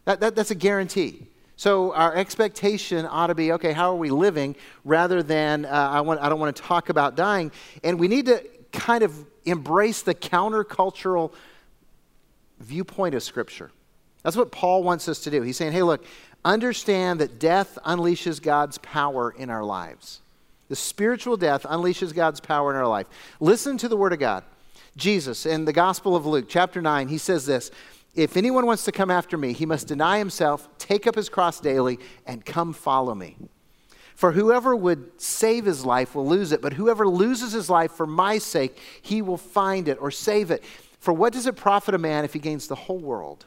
That, 0.06 0.22
that, 0.22 0.34
that's 0.34 0.50
a 0.50 0.56
guarantee. 0.56 1.28
So 1.58 1.94
our 1.94 2.16
expectation 2.16 3.06
ought 3.06 3.28
to 3.28 3.36
be 3.36 3.52
okay, 3.52 3.74
how 3.74 3.92
are 3.92 3.98
we 3.98 4.10
living 4.10 4.56
rather 4.86 5.22
than 5.22 5.66
uh, 5.66 5.70
I, 5.70 6.00
want, 6.00 6.22
I 6.22 6.30
don't 6.30 6.40
want 6.40 6.56
to 6.56 6.64
talk 6.64 6.88
about 6.88 7.18
dying. 7.18 7.52
And 7.84 8.00
we 8.00 8.08
need 8.08 8.28
to 8.28 8.42
kind 8.72 9.04
of 9.04 9.14
embrace 9.44 10.04
the 10.04 10.16
countercultural 10.16 11.34
viewpoint 12.62 13.14
of 13.14 13.24
Scripture. 13.24 13.72
That's 14.24 14.38
what 14.38 14.54
Paul 14.54 14.84
wants 14.84 15.10
us 15.10 15.20
to 15.26 15.30
do. 15.30 15.42
He's 15.42 15.58
saying, 15.58 15.74
hey, 15.74 15.84
look, 15.84 16.06
understand 16.46 17.20
that 17.20 17.40
death 17.40 17.78
unleashes 17.86 18.42
God's 18.42 18.78
power 18.78 19.32
in 19.38 19.50
our 19.50 19.66
lives. 19.66 20.22
The 20.72 20.78
spiritual 20.78 21.36
death 21.36 21.64
unleashes 21.64 22.16
God's 22.16 22.40
power 22.40 22.72
in 22.72 22.78
our 22.78 22.88
life. 22.88 23.06
Listen 23.42 23.78
to 23.78 23.90
the 23.90 23.98
Word 23.98 24.14
of 24.14 24.20
God. 24.20 24.46
Jesus, 24.96 25.46
in 25.46 25.66
the 25.66 25.74
Gospel 25.74 26.16
of 26.16 26.26
Luke, 26.26 26.46
chapter 26.48 26.82
9, 26.82 27.10
he 27.10 27.18
says 27.18 27.46
this 27.46 27.72
If 28.16 28.38
anyone 28.38 28.66
wants 28.66 28.86
to 28.86 28.94
come 28.94 29.12
after 29.12 29.38
me, 29.38 29.52
he 29.52 29.66
must 29.66 29.90
deny 29.90 30.18
himself, 30.18 30.70
take 30.78 31.08
up 31.08 31.16
his 31.16 31.28
cross 31.28 31.60
daily, 31.60 32.00
and 32.26 32.46
come 32.46 32.72
follow 32.72 33.14
me. 33.14 33.36
For 34.16 34.32
whoever 34.32 34.74
would 34.74 35.20
save 35.20 35.66
his 35.66 35.86
life 35.86 36.16
will 36.16 36.26
lose 36.26 36.54
it, 36.54 36.62
but 36.62 36.72
whoever 36.72 37.06
loses 37.06 37.52
his 37.52 37.70
life 37.70 37.92
for 37.92 38.08
my 38.08 38.38
sake, 38.38 38.80
he 39.02 39.22
will 39.22 39.36
find 39.36 39.90
it 39.90 39.98
or 40.00 40.10
save 40.10 40.52
it. 40.52 40.64
For 41.02 41.12
what 41.12 41.34
does 41.34 41.48
it 41.48 41.58
profit 41.58 41.96
a 41.96 41.98
man 41.98 42.24
if 42.24 42.32
he 42.32 42.40
gains 42.40 42.70
the 42.70 42.76
whole 42.76 43.00
world 43.00 43.44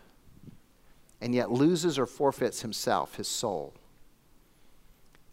and 1.22 1.34
yet 1.34 1.50
loses 1.50 1.98
or 1.98 2.04
forfeits 2.04 2.60
himself, 2.60 3.14
his 3.14 3.28
soul? 3.28 3.72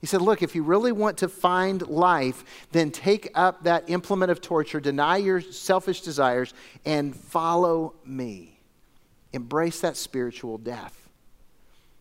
He 0.02 0.08
said, 0.08 0.22
Look, 0.22 0.42
if 0.42 0.56
you 0.56 0.64
really 0.64 0.92
want 0.92 1.20
to 1.20 1.30
find 1.30 1.88
life, 1.88 2.44
then 2.72 2.90
take 2.92 3.30
up 3.36 3.64
that 3.64 3.90
implement 3.90 4.32
of 4.32 4.42
torture, 4.42 4.80
deny 4.80 5.18
your 5.18 5.40
selfish 5.40 6.02
desires, 6.02 6.54
and 6.84 7.16
follow 7.16 7.94
me. 8.04 8.60
Embrace 9.32 9.80
that 9.82 9.96
spiritual 9.96 10.58
death. 10.58 10.98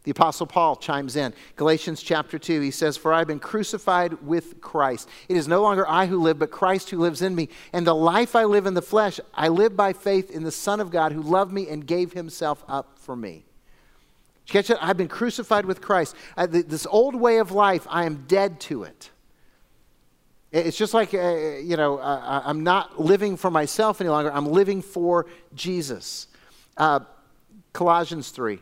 The 0.02 0.12
Apostle 0.12 0.47
Paul 0.47 0.76
chimes 0.76 1.14
in. 1.14 1.35
Galatians 1.57 2.02
chapter 2.02 2.38
2, 2.38 2.62
he 2.62 2.71
says, 2.71 2.97
For 2.97 3.12
I 3.12 3.19
have 3.19 3.28
been 3.28 3.38
crucified 3.38 4.14
with 4.23 4.62
Christ. 4.62 5.07
It 5.28 5.37
is 5.37 5.47
no 5.47 5.61
longer 5.61 5.87
I 5.87 6.07
who 6.07 6.23
live, 6.23 6.38
but 6.38 6.50
Christ 6.50 6.88
who 6.88 6.99
lives 6.99 7.21
in 7.21 7.35
me. 7.35 7.50
And 7.75 7.87
the 7.87 7.95
life 7.95 8.35
I 8.35 8.45
live 8.45 8.64
in 8.64 8.73
the 8.73 8.80
flesh, 8.80 9.21
I 9.35 9.49
live 9.49 9.76
by 9.76 9.92
faith 9.92 10.30
in 10.30 10.42
the 10.42 10.50
Son 10.50 10.80
of 10.80 10.90
God 10.90 11.12
who 11.12 11.21
loved 11.21 11.52
me 11.52 11.69
and 11.69 11.87
gave 11.87 12.14
himself 12.14 12.64
up 12.66 12.99
for 12.99 13.14
me. 13.14 13.45
Catch 14.50 14.71
it? 14.71 14.78
I've 14.80 14.97
been 14.97 15.09
crucified 15.09 15.64
with 15.64 15.80
Christ. 15.80 16.16
I, 16.37 16.47
this 16.47 16.85
old 16.85 17.14
way 17.14 17.38
of 17.38 17.52
life, 17.52 17.87
I 17.88 18.04
am 18.04 18.25
dead 18.26 18.59
to 18.62 18.83
it. 18.83 19.11
It's 20.50 20.76
just 20.76 20.92
like, 20.92 21.14
uh, 21.14 21.37
you 21.62 21.76
know, 21.76 21.99
uh, 21.99 22.42
I'm 22.45 22.64
not 22.64 23.00
living 23.00 23.37
for 23.37 23.49
myself 23.49 24.00
any 24.00 24.11
longer. 24.11 24.33
I'm 24.33 24.47
living 24.47 24.83
for 24.83 25.26
Jesus. 25.54 26.26
Uh, 26.76 27.00
Colossians 27.73 28.30
3. 28.30 28.59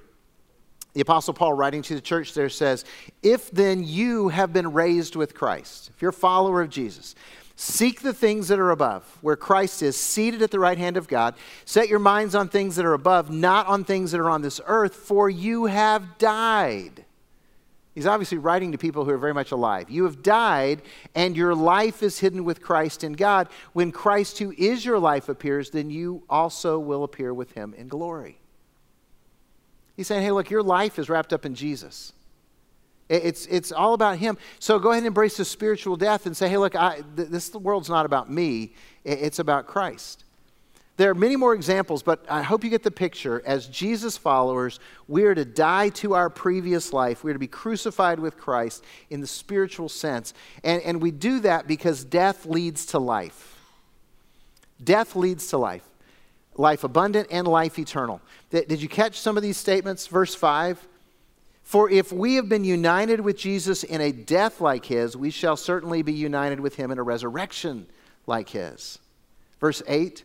The 0.92 1.00
Apostle 1.00 1.32
Paul, 1.32 1.54
writing 1.54 1.80
to 1.82 1.94
the 1.94 2.02
church 2.02 2.34
there, 2.34 2.50
says, 2.50 2.84
If 3.22 3.50
then 3.50 3.82
you 3.82 4.28
have 4.28 4.52
been 4.52 4.74
raised 4.74 5.16
with 5.16 5.34
Christ, 5.34 5.90
if 5.94 6.02
you're 6.02 6.10
a 6.10 6.12
follower 6.12 6.60
of 6.60 6.68
Jesus, 6.68 7.14
Seek 7.60 8.02
the 8.02 8.14
things 8.14 8.46
that 8.46 8.60
are 8.60 8.70
above, 8.70 9.02
where 9.20 9.34
Christ 9.34 9.82
is 9.82 9.96
seated 9.96 10.42
at 10.42 10.52
the 10.52 10.60
right 10.60 10.78
hand 10.78 10.96
of 10.96 11.08
God. 11.08 11.34
Set 11.64 11.88
your 11.88 11.98
minds 11.98 12.36
on 12.36 12.48
things 12.48 12.76
that 12.76 12.84
are 12.84 12.94
above, 12.94 13.32
not 13.32 13.66
on 13.66 13.82
things 13.82 14.12
that 14.12 14.20
are 14.20 14.30
on 14.30 14.42
this 14.42 14.60
earth, 14.64 14.94
for 14.94 15.28
you 15.28 15.64
have 15.64 16.18
died. 16.18 17.04
He's 17.96 18.06
obviously 18.06 18.38
writing 18.38 18.70
to 18.70 18.78
people 18.78 19.04
who 19.04 19.10
are 19.10 19.18
very 19.18 19.34
much 19.34 19.50
alive. 19.50 19.90
You 19.90 20.04
have 20.04 20.22
died, 20.22 20.82
and 21.16 21.36
your 21.36 21.52
life 21.52 22.00
is 22.00 22.20
hidden 22.20 22.44
with 22.44 22.62
Christ 22.62 23.02
in 23.02 23.14
God. 23.14 23.48
When 23.72 23.90
Christ, 23.90 24.38
who 24.38 24.54
is 24.56 24.84
your 24.84 25.00
life, 25.00 25.28
appears, 25.28 25.70
then 25.70 25.90
you 25.90 26.22
also 26.30 26.78
will 26.78 27.02
appear 27.02 27.34
with 27.34 27.54
him 27.54 27.74
in 27.76 27.88
glory. 27.88 28.38
He's 29.96 30.06
saying, 30.06 30.22
hey, 30.22 30.30
look, 30.30 30.48
your 30.48 30.62
life 30.62 30.96
is 30.96 31.08
wrapped 31.08 31.32
up 31.32 31.44
in 31.44 31.56
Jesus. 31.56 32.12
It's, 33.08 33.46
it's 33.46 33.72
all 33.72 33.94
about 33.94 34.18
Him. 34.18 34.36
So 34.58 34.78
go 34.78 34.90
ahead 34.90 34.98
and 34.98 35.06
embrace 35.06 35.36
the 35.36 35.44
spiritual 35.44 35.96
death 35.96 36.26
and 36.26 36.36
say, 36.36 36.48
hey, 36.48 36.58
look, 36.58 36.76
I, 36.76 37.02
th- 37.16 37.28
this 37.28 37.52
world's 37.54 37.88
not 37.88 38.06
about 38.06 38.30
me, 38.30 38.74
it's 39.04 39.38
about 39.38 39.66
Christ. 39.66 40.24
There 40.98 41.08
are 41.08 41.14
many 41.14 41.36
more 41.36 41.54
examples, 41.54 42.02
but 42.02 42.26
I 42.28 42.42
hope 42.42 42.64
you 42.64 42.70
get 42.70 42.82
the 42.82 42.90
picture. 42.90 43.40
As 43.46 43.68
Jesus 43.68 44.18
followers, 44.18 44.80
we 45.06 45.24
are 45.24 45.34
to 45.34 45.44
die 45.44 45.90
to 45.90 46.14
our 46.14 46.28
previous 46.28 46.92
life. 46.92 47.22
We 47.22 47.30
are 47.30 47.34
to 47.34 47.38
be 47.38 47.46
crucified 47.46 48.18
with 48.18 48.36
Christ 48.36 48.84
in 49.08 49.20
the 49.20 49.26
spiritual 49.28 49.88
sense. 49.88 50.34
And, 50.64 50.82
and 50.82 51.00
we 51.00 51.12
do 51.12 51.38
that 51.40 51.68
because 51.68 52.02
death 52.02 52.46
leads 52.46 52.84
to 52.86 52.98
life. 52.98 53.56
Death 54.82 55.14
leads 55.14 55.46
to 55.48 55.58
life. 55.58 55.88
life 56.56 56.82
abundant, 56.82 57.28
and 57.30 57.46
life 57.46 57.78
eternal. 57.78 58.20
Did 58.50 58.82
you 58.82 58.88
catch 58.88 59.20
some 59.20 59.36
of 59.36 59.44
these 59.44 59.56
statements? 59.56 60.08
Verse 60.08 60.34
5 60.34 60.84
For 61.68 61.90
if 61.90 62.10
we 62.10 62.36
have 62.36 62.48
been 62.48 62.64
united 62.64 63.20
with 63.20 63.36
Jesus 63.36 63.84
in 63.84 64.00
a 64.00 64.10
death 64.10 64.58
like 64.58 64.86
his, 64.86 65.14
we 65.14 65.28
shall 65.28 65.54
certainly 65.54 66.00
be 66.00 66.14
united 66.14 66.60
with 66.60 66.76
him 66.76 66.90
in 66.90 66.96
a 66.96 67.02
resurrection 67.02 67.86
like 68.26 68.48
his. 68.48 68.98
Verse 69.60 69.82
8 69.86 70.24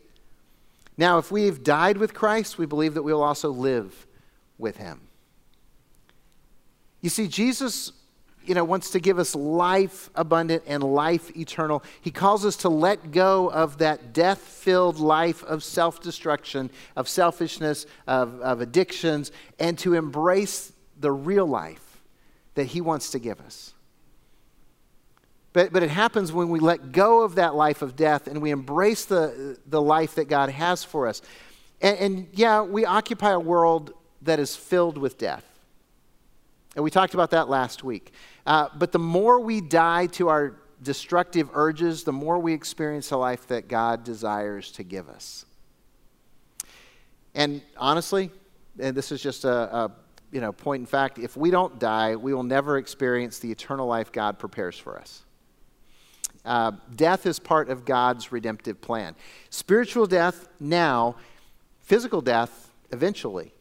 Now, 0.98 1.18
if 1.18 1.34
we 1.34 1.48
have 1.48 1.62
died 1.62 1.98
with 1.98 2.14
Christ, 2.14 2.58
we 2.58 2.66
believe 2.66 2.94
that 2.94 3.04
we 3.04 3.12
will 3.12 3.22
also 3.22 3.50
live 3.50 4.08
with 4.58 4.78
him. 4.78 5.02
You 7.02 7.10
see, 7.10 7.28
Jesus 7.28 7.92
you 8.46 8.56
know, 8.56 8.64
wants 8.64 8.92
to 8.92 9.02
give 9.02 9.20
us 9.20 9.36
life 9.36 10.10
abundant 10.16 10.64
and 10.66 10.82
life 10.82 11.36
eternal. 11.36 11.84
He 12.02 12.12
calls 12.12 12.46
us 12.46 12.56
to 12.58 12.70
let 12.70 13.12
go 13.12 13.50
of 13.50 13.80
that 13.80 14.14
death 14.14 14.40
filled 14.40 14.98
life 14.98 15.44
of 15.44 15.62
self 15.62 16.02
destruction, 16.02 16.70
of 16.96 17.10
selfishness, 17.10 17.86
of, 18.08 18.40
of 18.40 18.62
addictions, 18.62 19.34
and 19.60 19.78
to 19.80 19.94
embrace 19.94 20.73
the 21.03 21.12
real 21.12 21.45
life 21.45 22.01
that 22.55 22.63
He 22.63 22.81
wants 22.81 23.12
to 23.12 23.19
give 23.19 23.39
us. 23.41 23.74
But, 25.51 25.72
but 25.72 25.83
it 25.83 25.89
happens 25.89 26.31
when 26.31 26.50
we 26.50 26.60
let 26.60 26.91
go 26.91 27.22
of 27.22 27.36
that 27.36 27.53
life 27.53 27.81
of 27.81 27.95
death 27.95 28.25
and 28.25 28.41
we 28.41 28.51
embrace 28.51 29.05
the, 29.05 29.60
the 29.67 29.81
life 29.81 30.15
that 30.15 30.27
God 30.27 30.50
has 30.50 30.83
for 30.83 31.07
us. 31.07 31.22
And, 31.81 31.98
and 32.00 32.27
yeah, 32.31 32.62
we 32.62 32.86
occupy 32.86 33.31
a 33.31 33.39
world 33.39 33.93
that 34.24 34.39
is 34.39 34.55
filled 34.55 34.98
with 34.98 35.17
death. 35.17 35.45
And 36.75 36.83
we 36.83 36.89
talked 36.89 37.13
about 37.13 37.31
that 37.31 37.50
last 37.50 37.83
week. 37.83 38.13
Uh, 38.48 38.69
but 38.75 38.93
the 38.93 39.00
more 39.00 39.41
we 39.41 39.62
die 39.62 40.07
to 40.07 40.29
our 40.29 40.55
destructive 40.81 41.50
urges, 41.53 42.03
the 42.03 42.13
more 42.13 42.39
we 42.39 42.53
experience 42.53 43.10
the 43.10 43.17
life 43.17 43.45
that 43.48 43.67
God 43.67 44.03
desires 44.03 44.72
to 44.72 44.83
give 44.83 45.10
us. 45.10 45.45
And 47.36 47.62
honestly, 47.77 48.31
and 48.79 48.95
this 48.95 49.12
is 49.12 49.22
just 49.22 49.45
a, 49.45 49.75
a 49.75 49.91
you 50.34 50.42
know, 50.42 50.52
point 50.52 50.82
in 50.82 50.86
fact, 50.88 51.20
if 51.20 51.38
we 51.38 51.52
don't 51.52 51.80
die, 51.80 52.16
we 52.16 52.34
will 52.34 52.44
never 52.44 52.78
experience 52.78 53.38
the 53.38 53.52
eternal 53.52 53.86
life 53.86 54.12
God 54.12 54.40
prepares 54.40 54.78
for 54.78 54.98
us. 54.98 55.24
Uh, 56.44 56.72
death 56.96 57.25
is 57.25 57.40
part 57.40 57.70
of 57.70 57.86
God's 57.86 58.32
redemptive 58.32 58.82
plan. 58.82 59.16
Spiritual 59.52 60.08
death 60.08 60.48
now, 60.60 61.16
physical 61.82 62.20
death 62.20 62.72
eventually. 62.92 63.54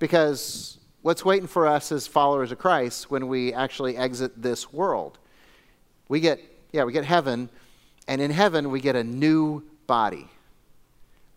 Because 0.00 0.78
what's 1.02 1.24
waiting 1.24 1.46
for 1.46 1.66
us 1.66 1.92
as 1.92 2.06
followers 2.08 2.50
of 2.50 2.58
Christ 2.58 3.10
when 3.10 3.28
we 3.28 3.54
actually 3.54 3.96
exit 3.96 4.42
this 4.42 4.72
world. 4.72 5.18
We 6.08 6.18
get, 6.18 6.40
yeah, 6.72 6.84
we 6.84 6.92
get 6.92 7.04
heaven, 7.04 7.48
and 8.08 8.20
in 8.20 8.32
heaven 8.32 8.70
we 8.70 8.80
get 8.80 8.96
a 8.96 9.04
new 9.04 9.62
body. 9.86 10.28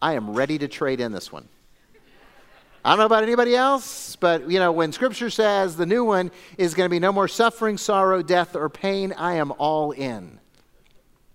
I 0.02 0.14
am 0.14 0.32
ready 0.32 0.58
to 0.58 0.68
trade 0.68 1.00
in 1.00 1.12
this 1.12 1.32
one. 1.32 1.48
I 2.88 2.91
don't 2.91 3.00
know 3.00 3.06
about 3.06 3.24
anybody 3.24 3.53
else, 3.53 4.15
but 4.15 4.50
you 4.50 4.60
know, 4.60 4.72
when 4.72 4.94
scripture 4.94 5.29
says 5.29 5.75
the 5.75 5.86
new 5.86 6.06
one 6.06 6.32
is 6.58 6.74
going 6.74 6.86
to 6.88 6.89
be 6.89 7.01
no 7.01 7.12
more 7.12 7.27
suffering, 7.27 7.77
sorrow, 7.77 8.24
death, 8.24 8.56
or 8.56 8.70
pain, 8.70 9.12
I 9.17 9.34
am 9.34 9.51
all 9.58 9.91
in. 9.91 10.39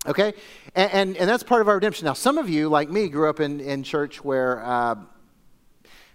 Okay? 0.07 0.33
And, 0.73 0.91
and, 0.91 1.17
and 1.17 1.29
that's 1.29 1.43
part 1.43 1.61
of 1.61 1.67
our 1.67 1.75
redemption. 1.75 2.05
Now, 2.05 2.13
some 2.13 2.39
of 2.39 2.49
you, 2.49 2.69
like 2.69 2.89
me, 2.89 3.07
grew 3.07 3.29
up 3.29 3.39
in, 3.39 3.59
in 3.59 3.83
church 3.83 4.23
where, 4.23 4.65
uh, 4.65 4.95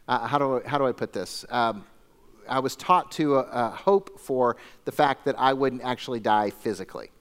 uh, 0.08 0.26
how, 0.26 0.38
do, 0.38 0.60
how 0.66 0.76
do 0.76 0.88
I 0.88 0.90
put 0.90 1.12
this? 1.12 1.44
Um, 1.50 1.84
I 2.48 2.58
was 2.58 2.74
taught 2.74 3.12
to 3.12 3.36
uh, 3.36 3.42
uh, 3.42 3.70
hope 3.70 4.18
for 4.18 4.56
the 4.86 4.92
fact 4.92 5.24
that 5.26 5.38
I 5.38 5.52
wouldn't 5.52 5.82
actually 5.82 6.18
die 6.18 6.50
physically. 6.50 7.12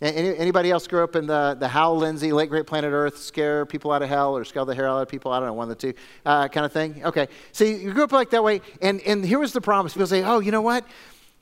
Any, 0.00 0.36
anybody 0.36 0.70
else 0.70 0.86
grew 0.86 1.04
up 1.04 1.14
in 1.14 1.26
the, 1.26 1.56
the 1.58 1.68
Hal 1.68 1.96
Lindsey, 1.96 2.32
Late 2.32 2.48
Great 2.48 2.66
Planet 2.66 2.90
Earth, 2.92 3.18
scare 3.18 3.66
people 3.66 3.92
out 3.92 4.00
of 4.00 4.08
hell 4.08 4.34
or 4.36 4.44
scare 4.44 4.64
the 4.64 4.74
hair 4.74 4.88
out 4.88 5.02
of 5.02 5.08
people? 5.08 5.30
I 5.30 5.38
don't 5.38 5.48
know, 5.48 5.52
one 5.52 5.70
of 5.70 5.76
the 5.76 5.92
two 5.92 5.98
uh, 6.24 6.48
kind 6.48 6.64
of 6.64 6.72
thing? 6.72 7.04
Okay. 7.04 7.28
See, 7.52 7.76
you 7.76 7.92
grew 7.92 8.04
up 8.04 8.12
like 8.12 8.30
that 8.30 8.42
way, 8.42 8.62
and, 8.80 9.00
and 9.02 9.24
here 9.24 9.38
was 9.38 9.52
the 9.52 9.60
promise. 9.60 9.92
People 9.92 10.06
say, 10.06 10.22
oh, 10.22 10.40
you 10.40 10.52
know 10.52 10.62
what? 10.62 10.86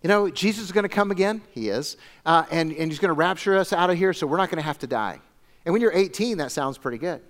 You 0.02 0.08
know, 0.08 0.28
Jesus 0.28 0.64
is 0.64 0.72
going 0.72 0.82
to 0.82 0.88
come 0.88 1.12
again. 1.12 1.40
He 1.52 1.68
is. 1.68 1.96
Uh, 2.26 2.44
and, 2.50 2.72
and 2.72 2.90
he's 2.90 2.98
going 2.98 3.10
to 3.10 3.18
rapture 3.18 3.56
us 3.56 3.72
out 3.72 3.90
of 3.90 3.96
here, 3.96 4.12
so 4.12 4.26
we're 4.26 4.36
not 4.36 4.50
going 4.50 4.60
to 4.60 4.66
have 4.66 4.78
to 4.80 4.86
die. 4.88 5.20
And 5.64 5.72
when 5.72 5.80
you're 5.80 5.92
18, 5.92 6.38
that 6.38 6.50
sounds 6.50 6.78
pretty 6.78 6.98
good. 6.98 7.20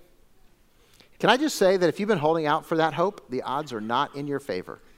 Can 1.19 1.29
I 1.29 1.37
just 1.37 1.57
say 1.57 1.77
that 1.77 1.89
if 1.89 1.99
you've 1.99 2.09
been 2.09 2.17
holding 2.17 2.47
out 2.47 2.65
for 2.65 2.77
that 2.77 2.93
hope, 2.93 3.29
the 3.29 3.43
odds 3.43 3.73
are 3.73 3.81
not 3.81 4.15
in 4.15 4.25
your 4.25 4.39
favor. 4.39 4.79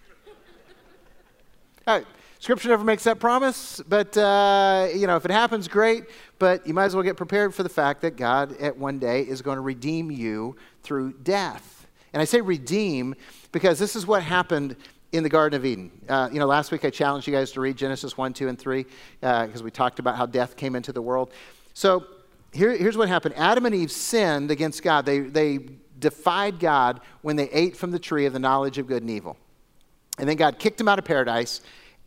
Right. 1.88 2.06
Scripture 2.42 2.70
never 2.70 2.84
makes 2.84 3.04
that 3.04 3.20
promise, 3.20 3.84
but 3.88 4.18
uh, 4.18 4.88
you 4.96 5.06
know 5.06 5.16
if 5.16 5.26
it 5.26 5.30
happens, 5.30 5.68
great. 5.68 6.06
But 6.40 6.66
you 6.66 6.74
might 6.74 6.86
as 6.86 6.96
well 6.96 7.04
get 7.04 7.16
prepared 7.16 7.54
for 7.54 7.62
the 7.62 7.70
fact 7.70 8.02
that 8.02 8.18
God 8.18 8.60
at 8.60 8.76
one 8.76 8.98
day 8.98 9.22
is 9.22 9.44
going 9.44 9.58
to 9.58 9.62
redeem 9.62 10.10
you 10.10 10.56
through 10.82 11.14
death. 11.22 11.86
And 12.14 12.20
I 12.20 12.26
say 12.26 12.42
redeem 12.42 13.14
because 13.52 13.78
this 13.78 13.96
is 13.96 14.08
what 14.08 14.24
happened 14.24 14.76
in 15.12 15.22
the 15.22 15.30
Garden 15.30 15.56
of 15.56 15.68
Eden. 15.68 15.92
Uh, 16.10 16.30
you 16.34 16.40
know, 16.40 16.48
last 16.48 16.72
week 16.72 16.84
I 16.84 16.90
challenged 16.90 17.28
you 17.28 17.34
guys 17.34 17.52
to 17.52 17.62
read 17.62 17.78
Genesis 17.78 18.18
1, 18.18 18.34
2, 18.34 18.48
and 18.48 18.58
3 18.58 18.86
because 19.20 19.62
uh, 19.62 19.64
we 19.64 19.70
talked 19.70 20.00
about 20.00 20.16
how 20.16 20.26
death 20.26 20.56
came 20.56 20.76
into 20.76 20.92
the 20.92 21.02
world. 21.02 21.32
So 21.76 22.08
here, 22.54 22.76
here's 22.76 22.98
what 22.98 23.08
happened 23.08 23.36
Adam 23.38 23.68
and 23.68 23.76
Eve 23.76 23.92
sinned 23.92 24.50
against 24.50 24.82
God. 24.82 25.06
They, 25.06 25.20
they 25.20 25.60
defied 26.00 26.60
God 26.60 27.02
when 27.22 27.36
they 27.36 27.52
ate 27.52 27.78
from 27.78 27.92
the 27.92 28.00
tree 28.00 28.26
of 28.26 28.34
the 28.34 28.40
knowledge 28.40 28.80
of 28.80 28.88
good 28.88 29.04
and 29.04 29.12
evil. 29.12 29.38
And 30.18 30.28
then 30.28 30.38
God 30.38 30.58
kicked 30.58 30.80
them 30.80 30.88
out 30.88 30.98
of 30.98 31.06
paradise 31.06 31.62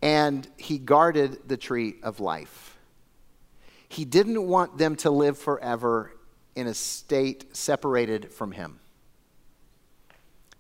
and 0.04 0.46
he 0.58 0.76
guarded 0.76 1.48
the 1.48 1.56
tree 1.56 1.96
of 2.02 2.20
life. 2.20 2.76
He 3.88 4.04
didn't 4.04 4.46
want 4.46 4.76
them 4.76 4.96
to 4.96 5.10
live 5.10 5.38
forever 5.38 6.12
in 6.54 6.66
a 6.66 6.74
state 6.74 7.56
separated 7.56 8.30
from 8.30 8.52
him. 8.52 8.78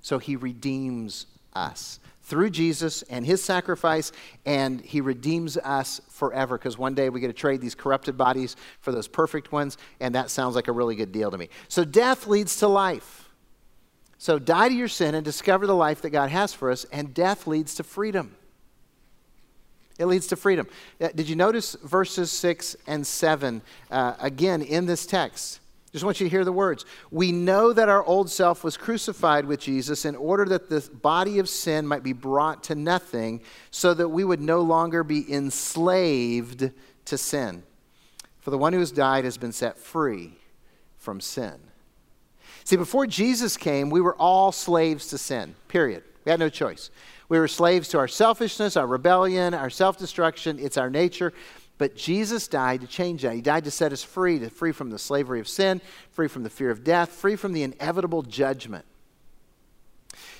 So 0.00 0.18
he 0.18 0.36
redeems 0.36 1.26
us 1.54 2.00
through 2.22 2.50
Jesus 2.50 3.02
and 3.02 3.26
his 3.26 3.44
sacrifice, 3.44 4.12
and 4.46 4.80
he 4.80 5.02
redeems 5.02 5.58
us 5.58 6.00
forever 6.08 6.56
because 6.56 6.78
one 6.78 6.94
day 6.94 7.10
we 7.10 7.20
get 7.20 7.26
to 7.26 7.34
trade 7.34 7.60
these 7.60 7.74
corrupted 7.74 8.16
bodies 8.16 8.56
for 8.80 8.92
those 8.92 9.08
perfect 9.08 9.52
ones, 9.52 9.76
and 10.00 10.14
that 10.14 10.30
sounds 10.30 10.54
like 10.54 10.68
a 10.68 10.72
really 10.72 10.96
good 10.96 11.12
deal 11.12 11.30
to 11.30 11.36
me. 11.36 11.50
So 11.68 11.84
death 11.84 12.26
leads 12.26 12.56
to 12.56 12.68
life. 12.68 13.28
So 14.16 14.38
die 14.38 14.70
to 14.70 14.74
your 14.74 14.88
sin 14.88 15.14
and 15.14 15.22
discover 15.22 15.66
the 15.66 15.74
life 15.74 16.00
that 16.00 16.10
God 16.10 16.30
has 16.30 16.54
for 16.54 16.70
us, 16.70 16.84
and 16.90 17.12
death 17.12 17.46
leads 17.46 17.74
to 17.74 17.84
freedom. 17.84 18.36
It 19.98 20.06
leads 20.06 20.26
to 20.28 20.36
freedom. 20.36 20.66
Uh, 21.00 21.08
did 21.14 21.28
you 21.28 21.36
notice 21.36 21.76
verses 21.82 22.32
6 22.32 22.76
and 22.86 23.06
7 23.06 23.62
uh, 23.90 24.14
again 24.20 24.62
in 24.62 24.86
this 24.86 25.06
text? 25.06 25.60
Just 25.92 26.04
want 26.04 26.18
you 26.18 26.26
to 26.26 26.30
hear 26.30 26.44
the 26.44 26.50
words. 26.50 26.84
We 27.12 27.30
know 27.30 27.72
that 27.72 27.88
our 27.88 28.02
old 28.04 28.28
self 28.28 28.64
was 28.64 28.76
crucified 28.76 29.44
with 29.44 29.60
Jesus 29.60 30.04
in 30.04 30.16
order 30.16 30.44
that 30.46 30.68
the 30.68 30.80
body 30.92 31.38
of 31.38 31.48
sin 31.48 31.86
might 31.86 32.02
be 32.02 32.12
brought 32.12 32.64
to 32.64 32.74
nothing, 32.74 33.42
so 33.70 33.94
that 33.94 34.08
we 34.08 34.24
would 34.24 34.40
no 34.40 34.62
longer 34.62 35.04
be 35.04 35.32
enslaved 35.32 36.72
to 37.04 37.16
sin. 37.16 37.62
For 38.40 38.50
the 38.50 38.58
one 38.58 38.72
who 38.72 38.80
has 38.80 38.90
died 38.90 39.24
has 39.24 39.38
been 39.38 39.52
set 39.52 39.78
free 39.78 40.32
from 40.98 41.20
sin. 41.20 41.60
See, 42.64 42.74
before 42.74 43.06
Jesus 43.06 43.56
came, 43.56 43.88
we 43.88 44.00
were 44.00 44.16
all 44.16 44.50
slaves 44.50 45.06
to 45.10 45.18
sin, 45.18 45.54
period. 45.68 46.02
We 46.24 46.30
had 46.30 46.40
no 46.40 46.48
choice. 46.48 46.90
We 47.28 47.38
were 47.38 47.48
slaves 47.48 47.88
to 47.88 47.98
our 47.98 48.08
selfishness, 48.08 48.76
our 48.76 48.86
rebellion, 48.86 49.54
our 49.54 49.70
self 49.70 49.96
destruction. 49.98 50.58
It's 50.58 50.76
our 50.76 50.90
nature. 50.90 51.32
But 51.76 51.96
Jesus 51.96 52.46
died 52.46 52.82
to 52.82 52.86
change 52.86 53.22
that. 53.22 53.34
He 53.34 53.40
died 53.40 53.64
to 53.64 53.70
set 53.70 53.92
us 53.92 54.02
free, 54.02 54.38
to 54.38 54.48
free 54.48 54.72
from 54.72 54.90
the 54.90 54.98
slavery 54.98 55.40
of 55.40 55.48
sin, 55.48 55.80
free 56.10 56.28
from 56.28 56.44
the 56.44 56.50
fear 56.50 56.70
of 56.70 56.84
death, 56.84 57.10
free 57.10 57.36
from 57.36 57.52
the 57.52 57.64
inevitable 57.64 58.22
judgment. 58.22 58.84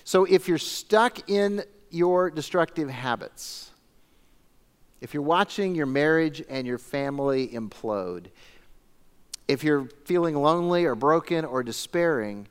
So 0.05 0.25
if 0.25 0.47
you're 0.47 0.59
stuck 0.59 1.29
in 1.29 1.65
your 1.91 2.31
destructive 2.31 2.89
habits, 2.89 3.71
if 5.01 5.13
you're 5.13 5.23
watching 5.23 5.75
your 5.75 5.87
marriage 5.87 6.43
and 6.49 6.67
your 6.67 6.79
family 6.79 7.49
implode, 7.49 8.27
if 9.49 9.65
you're 9.65 9.89
feeling 10.05 10.37
lonely 10.37 10.85
or 10.85 10.95
broken 10.95 11.45
or 11.45 11.63
despairing, 11.63 12.47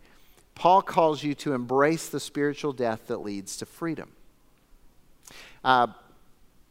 Paul 0.56 0.82
calls 0.82 1.24
you 1.24 1.34
to 1.36 1.54
embrace 1.54 2.10
the 2.10 2.20
spiritual 2.20 2.74
death 2.74 3.08
that 3.08 3.18
leads 3.18 3.58
to 3.58 3.66
freedom. 3.66 4.12
Uh, 5.64 5.88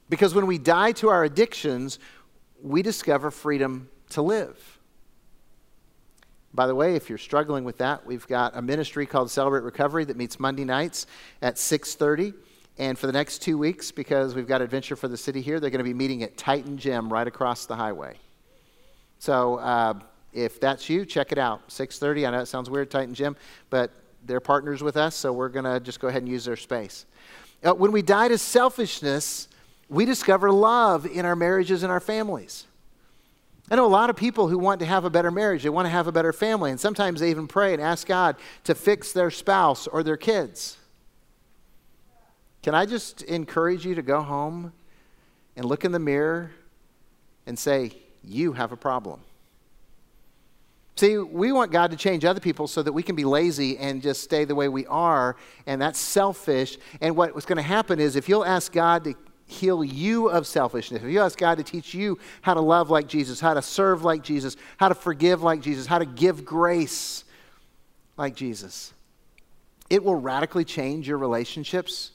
because 0.09 0.35
when 0.35 0.47
we 0.47 0.59
die 0.59 0.93
to 0.93 1.09
our 1.09 1.25
addictions, 1.25 1.99
we 2.63 2.83
discover 2.83 3.31
freedom 3.31 3.89
to 4.11 4.23
live. 4.23 4.79
By 6.55 6.67
the 6.67 6.75
way, 6.75 6.97
if 6.97 7.09
you're 7.09 7.19
struggling 7.19 7.65
with 7.65 7.79
that, 7.79 8.05
we've 8.05 8.27
got 8.27 8.57
a 8.57 8.61
ministry 8.61 9.07
called 9.07 9.31
Celebrate 9.31 9.63
Recovery 9.63 10.05
that 10.05 10.19
meets 10.19 10.39
Monday 10.39 10.65
nights 10.65 11.07
at 11.41 11.57
6:30. 11.57 12.35
And 12.79 12.99
for 12.99 13.07
the 13.07 13.13
next 13.13 13.41
two 13.41 13.57
weeks, 13.57 13.91
because 13.91 14.35
we've 14.35 14.47
got 14.47 14.61
Adventure 14.61 14.97
for 14.97 15.09
the 15.09 15.17
City 15.17 15.41
here, 15.41 15.61
they're 15.61 15.71
going 15.71 15.79
to 15.79 15.85
be 15.85 15.95
meeting 15.95 16.23
at 16.23 16.37
Titan 16.37 16.77
Gym 16.77 17.13
right 17.13 17.27
across 17.27 17.67
the 17.67 17.77
highway. 17.77 18.17
So 19.19 19.57
uh, 19.57 19.95
if 20.33 20.61
that's 20.61 20.89
you, 20.89 21.07
check 21.07 21.33
it 21.33 21.39
out. 21.39 21.69
6:30. 21.69 22.27
I 22.27 22.31
know 22.31 22.41
it 22.41 22.47
sounds 22.47 22.69
weird, 22.69 22.91
Titan 22.91 23.15
Gym, 23.15 23.37
but 23.71 23.91
they're 24.25 24.41
partners 24.41 24.83
with 24.83 24.97
us, 24.97 25.15
so 25.15 25.33
we're 25.33 25.49
going 25.49 25.65
to 25.65 25.81
just 25.81 26.01
go 26.01 26.09
ahead 26.09 26.23
and 26.23 26.31
use 26.31 26.45
their 26.45 26.57
space. 26.57 27.07
Uh, 27.65 27.75
when 27.75 27.93
we 27.93 28.03
die 28.03 28.29
to 28.29 28.39
selfishness, 28.39 29.49
we 29.89 30.05
discover 30.05 30.51
love 30.51 31.07
in 31.07 31.25
our 31.25 31.37
marriages 31.37 31.83
and 31.83 31.93
our 31.93 32.01
families. 32.01 32.67
I 33.71 33.77
know 33.77 33.87
a 33.87 33.89
lot 33.89 34.11
of 34.11 34.17
people 34.17 34.49
who 34.49 34.59
want 34.59 34.81
to 34.81 34.87
have 34.87 35.05
a 35.05 35.11
better 35.11 35.31
marriage, 35.31 35.63
they 35.63 35.69
want 35.69 35.87
to 35.87 35.91
have 35.91 36.07
a 36.07 36.13
better 36.13 36.33
family, 36.33 36.71
and 36.71 36.81
sometimes 36.81 37.21
they 37.21 37.31
even 37.31 37.47
pray 37.47 37.73
and 37.73 37.81
ask 37.81 38.07
God 38.07 38.37
to 38.65 38.75
fix 38.75 39.13
their 39.13 39.31
spouse 39.31 39.87
or 39.87 40.03
their 40.03 40.17
kids. 40.17 40.77
Can 42.63 42.75
I 42.75 42.87
just 42.87 43.23
encourage 43.23 43.87
you 43.87 43.95
to 43.95 44.03
go 44.03 44.21
home 44.21 44.73
and 45.57 45.65
look 45.65 45.85
in 45.85 45.93
the 45.93 45.99
mirror 45.99 46.51
and 47.47 47.59
say, 47.59 47.93
You 48.23 48.53
have 48.53 48.73
a 48.73 48.77
problem? 48.77 49.21
See, 50.97 51.17
we 51.17 51.53
want 51.53 51.73
God 51.73 51.91
to 51.91 51.97
change 51.97 52.25
other 52.25 52.41
people 52.41 52.67
so 52.67 52.83
that 52.83 52.93
we 52.93 53.03
can 53.03 53.17
be 53.17 53.25
lazy 53.25 53.79
and 53.79 54.03
just 54.03 54.23
stay 54.23 54.45
the 54.45 54.55
way 54.55 54.69
we 54.69 54.87
are, 54.87 55.37
and 55.67 55.81
that's 55.81 55.99
selfish. 55.99 56.77
And 57.01 57.17
what's 57.17 57.47
going 57.47 57.57
to 57.57 57.63
happen 57.63 57.99
is 57.99 58.15
if 58.15 58.29
you'll 58.29 58.45
ask 58.45 58.73
God 58.73 59.05
to 59.05 59.15
heal 59.47 59.83
you 59.83 60.29
of 60.29 60.47
selfishness, 60.47 61.03
if 61.03 61.11
you 61.11 61.21
ask 61.21 61.39
God 61.39 61.59
to 61.59 61.65
teach 61.65 61.95
you 61.95 62.19
how 62.43 62.55
to 62.55 62.61
love 62.61 62.91
like 62.91 63.07
Jesus, 63.07 63.41
how 63.41 63.55
to 63.55 63.63
serve 63.63 64.05
like 64.05 64.23
Jesus, 64.23 64.57
how 64.77 64.89
to 64.89 64.95
forgive 64.95 65.43
like 65.43 65.61
Jesus, 65.63 65.87
how 65.87 65.99
to 65.99 66.07
give 66.07 66.45
grace 66.45 67.25
like 68.19 68.35
Jesus, 68.35 68.93
it 69.89 70.05
will 70.05 70.17
radically 70.17 70.65
change 70.65 71.09
your 71.09 71.19
relationships 71.19 72.13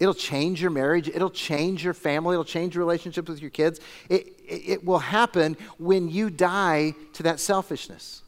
It'll 0.00 0.14
change 0.14 0.62
your 0.62 0.70
marriage. 0.70 1.08
It'll 1.08 1.30
change 1.30 1.84
your 1.84 1.92
family. 1.92 2.34
It'll 2.34 2.42
change 2.42 2.74
your 2.74 2.82
relationships 2.82 3.28
with 3.28 3.42
your 3.42 3.50
kids. 3.50 3.80
It, 4.08 4.28
it, 4.48 4.62
it, 4.66 4.84
will 4.84 4.98
happen 4.98 5.58
when 5.78 6.08
you 6.08 6.30
die 6.30 6.94
to 7.12 7.22
that 7.24 7.38
selfishness. 7.38 8.22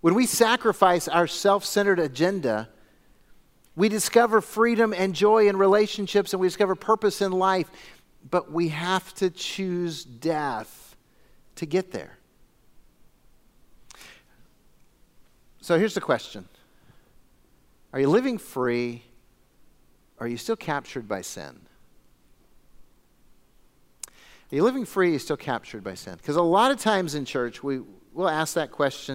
When 0.00 0.14
we 0.14 0.24
sacrifice 0.24 1.08
our 1.08 1.26
self 1.26 1.64
centered 1.64 1.98
agenda, 1.98 2.68
we 3.74 3.88
discover 3.88 4.40
freedom 4.40 4.94
and 4.96 5.16
joy 5.16 5.48
in 5.48 5.56
relationships 5.56 6.32
and 6.32 6.40
we 6.40 6.46
discover 6.46 6.76
purpose 6.76 7.20
in 7.20 7.32
life, 7.32 7.68
but 8.30 8.52
we 8.52 8.68
have 8.68 9.12
to 9.14 9.30
choose 9.30 10.04
death 10.04 10.94
to 11.56 11.66
get 11.66 11.90
there. 11.90 12.18
So 15.60 15.76
here's 15.76 15.94
the 15.94 16.00
question 16.00 16.46
Are 17.92 17.98
you 17.98 18.08
living 18.08 18.38
free? 18.38 19.02
Are 20.18 20.28
you 20.28 20.36
still 20.36 20.56
captured 20.56 21.08
by 21.08 21.22
sin? 21.22 21.60
Are 24.06 24.56
you 24.56 24.62
living 24.62 24.84
free? 24.84 25.08
Are 25.08 25.12
you 25.12 25.18
still 25.18 25.36
captured 25.36 25.82
by 25.82 25.94
sin? 25.94 26.16
Because 26.16 26.36
a 26.36 26.42
lot 26.42 26.70
of 26.70 26.78
times 26.78 27.14
in 27.14 27.24
church, 27.24 27.62
we 27.62 27.80
we'll 28.12 28.28
ask 28.28 28.54
that 28.54 28.70
question, 28.70 29.14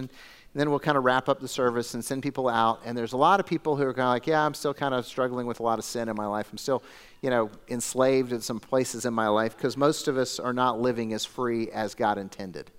and 0.52 0.60
then 0.60 0.70
we'll 0.70 0.80
kind 0.80 0.98
of 0.98 1.04
wrap 1.04 1.28
up 1.28 1.40
the 1.40 1.48
service 1.48 1.94
and 1.94 2.04
send 2.04 2.22
people 2.22 2.48
out. 2.48 2.80
And 2.84 2.96
there's 2.96 3.12
a 3.12 3.16
lot 3.16 3.40
of 3.40 3.46
people 3.46 3.76
who 3.76 3.84
are 3.84 3.94
kind 3.94 4.06
of 4.06 4.10
like, 4.10 4.26
yeah, 4.26 4.44
I'm 4.44 4.54
still 4.54 4.74
kind 4.74 4.94
of 4.94 5.06
struggling 5.06 5.46
with 5.46 5.60
a 5.60 5.62
lot 5.62 5.78
of 5.78 5.84
sin 5.84 6.08
in 6.08 6.16
my 6.16 6.26
life. 6.26 6.48
I'm 6.50 6.58
still, 6.58 6.82
you 7.22 7.30
know, 7.30 7.50
enslaved 7.68 8.32
in 8.32 8.40
some 8.40 8.60
places 8.60 9.06
in 9.06 9.14
my 9.14 9.28
life 9.28 9.56
because 9.56 9.76
most 9.76 10.08
of 10.08 10.18
us 10.18 10.38
are 10.38 10.52
not 10.52 10.80
living 10.80 11.12
as 11.12 11.24
free 11.24 11.70
as 11.70 11.94
God 11.94 12.18
intended. 12.18 12.70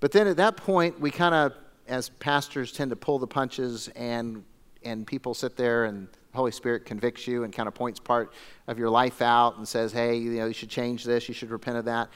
But 0.00 0.12
then 0.12 0.26
at 0.28 0.36
that 0.36 0.56
point, 0.56 1.00
we 1.00 1.10
kind 1.10 1.34
of, 1.34 1.54
as 1.88 2.08
pastors, 2.08 2.70
tend 2.70 2.90
to 2.90 2.96
pull 2.96 3.18
the 3.18 3.26
punches 3.26 3.88
and 3.96 4.44
and 4.88 5.06
people 5.06 5.34
sit 5.34 5.56
there 5.56 5.84
and 5.84 6.08
the 6.30 6.36
Holy 6.36 6.50
Spirit 6.50 6.84
convicts 6.84 7.26
you 7.26 7.44
and 7.44 7.52
kind 7.52 7.68
of 7.68 7.74
points 7.74 8.00
part 8.00 8.32
of 8.66 8.78
your 8.78 8.90
life 8.90 9.22
out 9.22 9.56
and 9.56 9.66
says, 9.66 9.92
hey, 9.92 10.16
you 10.16 10.32
know, 10.32 10.46
you 10.46 10.52
should 10.52 10.70
change 10.70 11.04
this, 11.04 11.28
you 11.28 11.34
should 11.34 11.50
repent 11.50 11.76
of 11.76 11.84
that. 11.86 12.08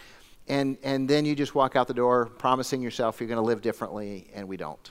And, 0.49 0.77
and 0.83 1.09
then 1.09 1.25
you 1.25 1.35
just 1.35 1.55
walk 1.55 1.77
out 1.77 1.87
the 1.87 1.95
door 1.95 2.27
promising 2.27 2.83
yourself 2.83 3.21
you're 3.21 3.29
going 3.29 3.37
to 3.37 3.43
live 3.43 3.63
differently, 3.63 4.29
and 4.35 4.49
we 4.49 4.57
don't. 4.57 4.91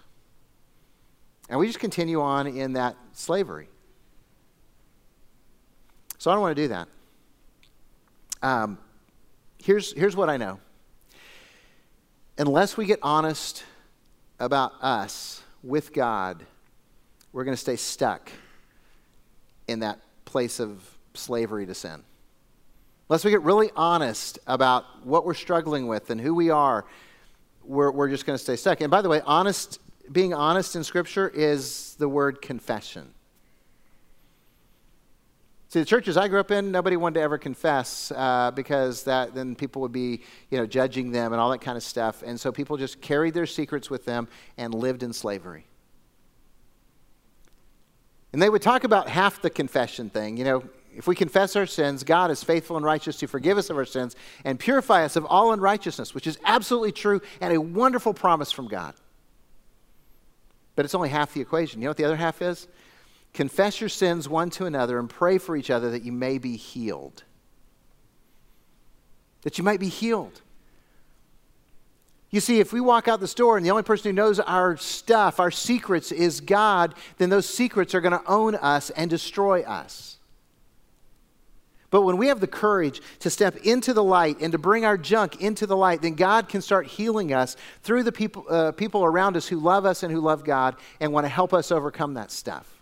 And 1.49 1.59
we 1.59 1.67
just 1.67 1.79
continue 1.79 2.21
on 2.21 2.47
in 2.47 2.73
that 2.73 2.95
slavery. 3.11 3.67
So 6.17 6.31
I 6.31 6.35
don't 6.35 6.41
want 6.41 6.55
to 6.55 6.61
do 6.61 6.67
that. 6.69 6.87
Um, 8.41 8.77
here's, 9.63 9.91
here's 9.93 10.15
what 10.15 10.29
I 10.29 10.37
know 10.37 10.59
unless 12.37 12.75
we 12.75 12.85
get 12.85 12.99
honest 13.03 13.63
about 14.39 14.73
us 14.81 15.43
with 15.63 15.93
God, 15.93 16.45
we're 17.33 17.43
going 17.43 17.55
to 17.55 17.61
stay 17.61 17.75
stuck 17.75 18.31
in 19.67 19.79
that 19.79 19.99
place 20.25 20.59
of 20.59 20.81
slavery 21.13 21.65
to 21.65 21.73
sin. 21.73 22.03
Unless 23.09 23.25
we 23.25 23.31
get 23.31 23.41
really 23.41 23.71
honest 23.75 24.39
about 24.47 25.05
what 25.05 25.25
we're 25.25 25.33
struggling 25.33 25.87
with 25.87 26.09
and 26.09 26.19
who 26.19 26.33
we 26.33 26.49
are, 26.49 26.85
we're, 27.63 27.91
we're 27.91 28.09
just 28.09 28.25
going 28.25 28.37
to 28.37 28.43
stay 28.43 28.55
stuck. 28.55 28.81
And 28.81 28.89
by 28.89 29.01
the 29.01 29.09
way, 29.09 29.21
honest, 29.25 29.79
being 30.11 30.33
honest 30.33 30.75
in 30.75 30.83
Scripture 30.83 31.29
is 31.29 31.95
the 31.99 32.07
word 32.07 32.41
confession. 32.41 33.13
See, 35.67 35.79
the 35.79 35.85
churches 35.85 36.17
I 36.17 36.27
grew 36.27 36.39
up 36.41 36.51
in, 36.51 36.69
nobody 36.71 36.97
wanted 36.97 37.15
to 37.15 37.21
ever 37.21 37.37
confess 37.37 38.11
uh, 38.13 38.51
because 38.51 39.03
that 39.05 39.33
then 39.33 39.55
people 39.55 39.81
would 39.81 39.93
be, 39.93 40.21
you 40.49 40.57
know, 40.57 40.65
judging 40.65 41.11
them 41.11 41.31
and 41.31 41.41
all 41.41 41.49
that 41.51 41.61
kind 41.61 41.77
of 41.77 41.83
stuff. 41.83 42.23
And 42.25 42.37
so 42.37 42.51
people 42.51 42.75
just 42.75 42.99
carried 42.99 43.33
their 43.33 43.45
secrets 43.45 43.89
with 43.89 44.03
them 44.03 44.27
and 44.57 44.73
lived 44.73 45.01
in 45.01 45.13
slavery. 45.13 45.65
And 48.33 48.41
they 48.41 48.49
would 48.49 48.61
talk 48.61 48.83
about 48.83 49.09
half 49.09 49.41
the 49.41 49.49
confession 49.49 50.09
thing. 50.09 50.37
You 50.37 50.45
know, 50.45 50.63
if 50.95 51.07
we 51.07 51.15
confess 51.15 51.55
our 51.55 51.65
sins, 51.65 52.03
God 52.03 52.31
is 52.31 52.43
faithful 52.43 52.77
and 52.77 52.85
righteous 52.85 53.17
to 53.17 53.27
forgive 53.27 53.57
us 53.57 53.69
of 53.69 53.77
our 53.77 53.85
sins 53.85 54.15
and 54.43 54.59
purify 54.59 55.03
us 55.03 55.15
of 55.15 55.25
all 55.25 55.53
unrighteousness, 55.53 56.13
which 56.13 56.27
is 56.27 56.37
absolutely 56.45 56.91
true 56.91 57.21
and 57.39 57.53
a 57.53 57.61
wonderful 57.61 58.13
promise 58.13 58.51
from 58.51 58.67
God. 58.67 58.93
But 60.75 60.85
it's 60.85 60.95
only 60.95 61.09
half 61.09 61.33
the 61.33 61.41
equation. 61.41 61.81
You 61.81 61.85
know 61.85 61.91
what 61.91 61.97
the 61.97 62.05
other 62.05 62.15
half 62.15 62.41
is? 62.41 62.67
Confess 63.33 63.79
your 63.79 63.89
sins 63.89 64.27
one 64.27 64.49
to 64.51 64.65
another 64.65 64.99
and 64.99 65.09
pray 65.09 65.37
for 65.37 65.55
each 65.55 65.69
other 65.69 65.91
that 65.91 66.03
you 66.03 66.11
may 66.11 66.37
be 66.37 66.57
healed. 66.57 67.23
That 69.43 69.57
you 69.57 69.63
might 69.63 69.79
be 69.79 69.89
healed. 69.89 70.41
You 72.31 72.39
see, 72.39 72.61
if 72.61 72.71
we 72.71 72.79
walk 72.79 73.09
out 73.09 73.19
the 73.19 73.27
store 73.27 73.57
and 73.57 73.65
the 73.65 73.71
only 73.71 73.83
person 73.83 74.09
who 74.09 74.13
knows 74.13 74.39
our 74.39 74.77
stuff, 74.77 75.39
our 75.39 75.51
secrets, 75.51 76.13
is 76.13 76.39
God, 76.39 76.95
then 77.17 77.29
those 77.29 77.45
secrets 77.45 77.93
are 77.93 77.99
going 77.99 78.17
to 78.17 78.25
own 78.25 78.55
us 78.55 78.89
and 78.91 79.09
destroy 79.09 79.63
us. 79.63 80.17
But 81.89 82.03
when 82.03 82.15
we 82.15 82.27
have 82.27 82.39
the 82.39 82.47
courage 82.47 83.01
to 83.19 83.29
step 83.29 83.57
into 83.57 83.93
the 83.93 84.03
light 84.03 84.37
and 84.39 84.53
to 84.53 84.57
bring 84.57 84.85
our 84.85 84.97
junk 84.97 85.41
into 85.41 85.67
the 85.67 85.75
light, 85.75 86.01
then 86.01 86.15
God 86.15 86.47
can 86.47 86.61
start 86.61 86.87
healing 86.87 87.33
us 87.33 87.57
through 87.83 88.03
the 88.03 88.13
people, 88.13 88.45
uh, 88.49 88.71
people 88.71 89.03
around 89.03 89.35
us 89.35 89.45
who 89.45 89.59
love 89.59 89.85
us 89.85 90.01
and 90.01 90.11
who 90.11 90.21
love 90.21 90.45
God 90.45 90.77
and 91.01 91.11
want 91.11 91.25
to 91.25 91.29
help 91.29 91.53
us 91.53 91.69
overcome 91.69 92.13
that 92.13 92.31
stuff. 92.31 92.80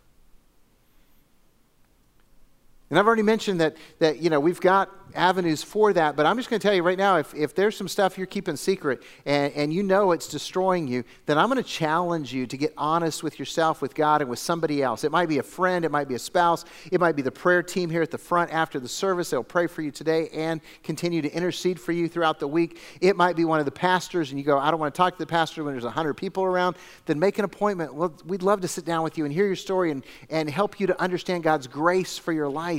And 2.89 2.97
I've 2.97 3.06
already 3.06 3.23
mentioned 3.23 3.62
that, 3.62 3.78
that 3.99 4.19
you 4.19 4.30
know, 4.30 4.39
we've 4.39 4.60
got 4.60 4.89
avenues 5.15 5.63
for 5.63 5.93
that, 5.93 6.15
but 6.15 6.25
I'm 6.25 6.38
just 6.38 6.49
going 6.49 6.60
to 6.60 6.67
tell 6.67 6.75
you 6.75 6.84
right 6.84 6.97
now 6.97 7.17
if, 7.17 7.34
if 7.34 7.56
there's 7.56 7.75
some 7.75 7.88
stuff 7.88 8.17
you're 8.17 8.28
keeping 8.28 8.56
secret 8.56 9.04
and, 9.25 9.54
and 9.54 9.73
you 9.73 9.84
know 9.84 10.12
it's 10.12 10.28
destroying 10.28 10.88
you, 10.88 11.04
then 11.25 11.38
I'm 11.38 11.49
going 11.49 11.62
to 11.62 11.67
challenge 11.67 12.34
you 12.34 12.45
to 12.47 12.58
get 12.58 12.73
honest 12.78 13.23
with 13.23 13.39
yourself, 13.39 13.82
with 13.82 13.95
God, 13.95 14.21
and 14.21 14.30
with 14.30 14.39
somebody 14.39 14.84
else. 14.84 15.04
It 15.04 15.12
might 15.12 15.30
be 15.30 15.39
a 15.39 15.43
friend, 15.43 15.86
it 15.86 15.91
might 15.91 16.08
be 16.08 16.15
a 16.15 16.19
spouse, 16.19 16.65
it 16.91 16.99
might 16.99 17.15
be 17.15 17.21
the 17.21 17.32
prayer 17.32 17.63
team 17.63 17.89
here 17.89 18.02
at 18.02 18.12
the 18.12 18.17
front 18.17 18.52
after 18.52 18.80
the 18.80 18.88
service. 18.88 19.30
They'll 19.30 19.43
pray 19.43 19.67
for 19.67 19.82
you 19.82 19.91
today 19.91 20.30
and 20.30 20.62
continue 20.84 21.21
to 21.21 21.32
intercede 21.32 21.80
for 21.80 21.91
you 21.91 22.08
throughout 22.08 22.39
the 22.39 22.47
week. 22.47 22.80
It 23.02 23.15
might 23.15 23.36
be 23.36 23.45
one 23.45 23.60
of 23.60 23.65
the 23.65 23.71
pastors, 23.71 24.32
and 24.32 24.39
you 24.39 24.45
go, 24.45 24.60
I 24.60 24.71
don't 24.71 24.80
want 24.80 24.93
to 24.93 24.97
talk 24.97 25.13
to 25.13 25.19
the 25.19 25.28
pastor 25.28 25.63
when 25.63 25.73
there's 25.73 25.84
100 25.84 26.13
people 26.15 26.43
around. 26.43 26.75
Then 27.06 27.19
make 27.19 27.39
an 27.39 27.45
appointment. 27.45 27.93
Well, 27.93 28.13
we'd 28.25 28.43
love 28.43 28.62
to 28.62 28.67
sit 28.67 28.86
down 28.86 29.04
with 29.04 29.17
you 29.17 29.25
and 29.25 29.34
hear 29.34 29.45
your 29.45 29.56
story 29.56 29.91
and, 29.91 30.04
and 30.30 30.49
help 30.49 30.80
you 30.80 30.88
to 30.88 31.02
understand 31.02 31.43
God's 31.43 31.67
grace 31.67 32.17
for 32.17 32.32
your 32.32 32.49
life. 32.49 32.78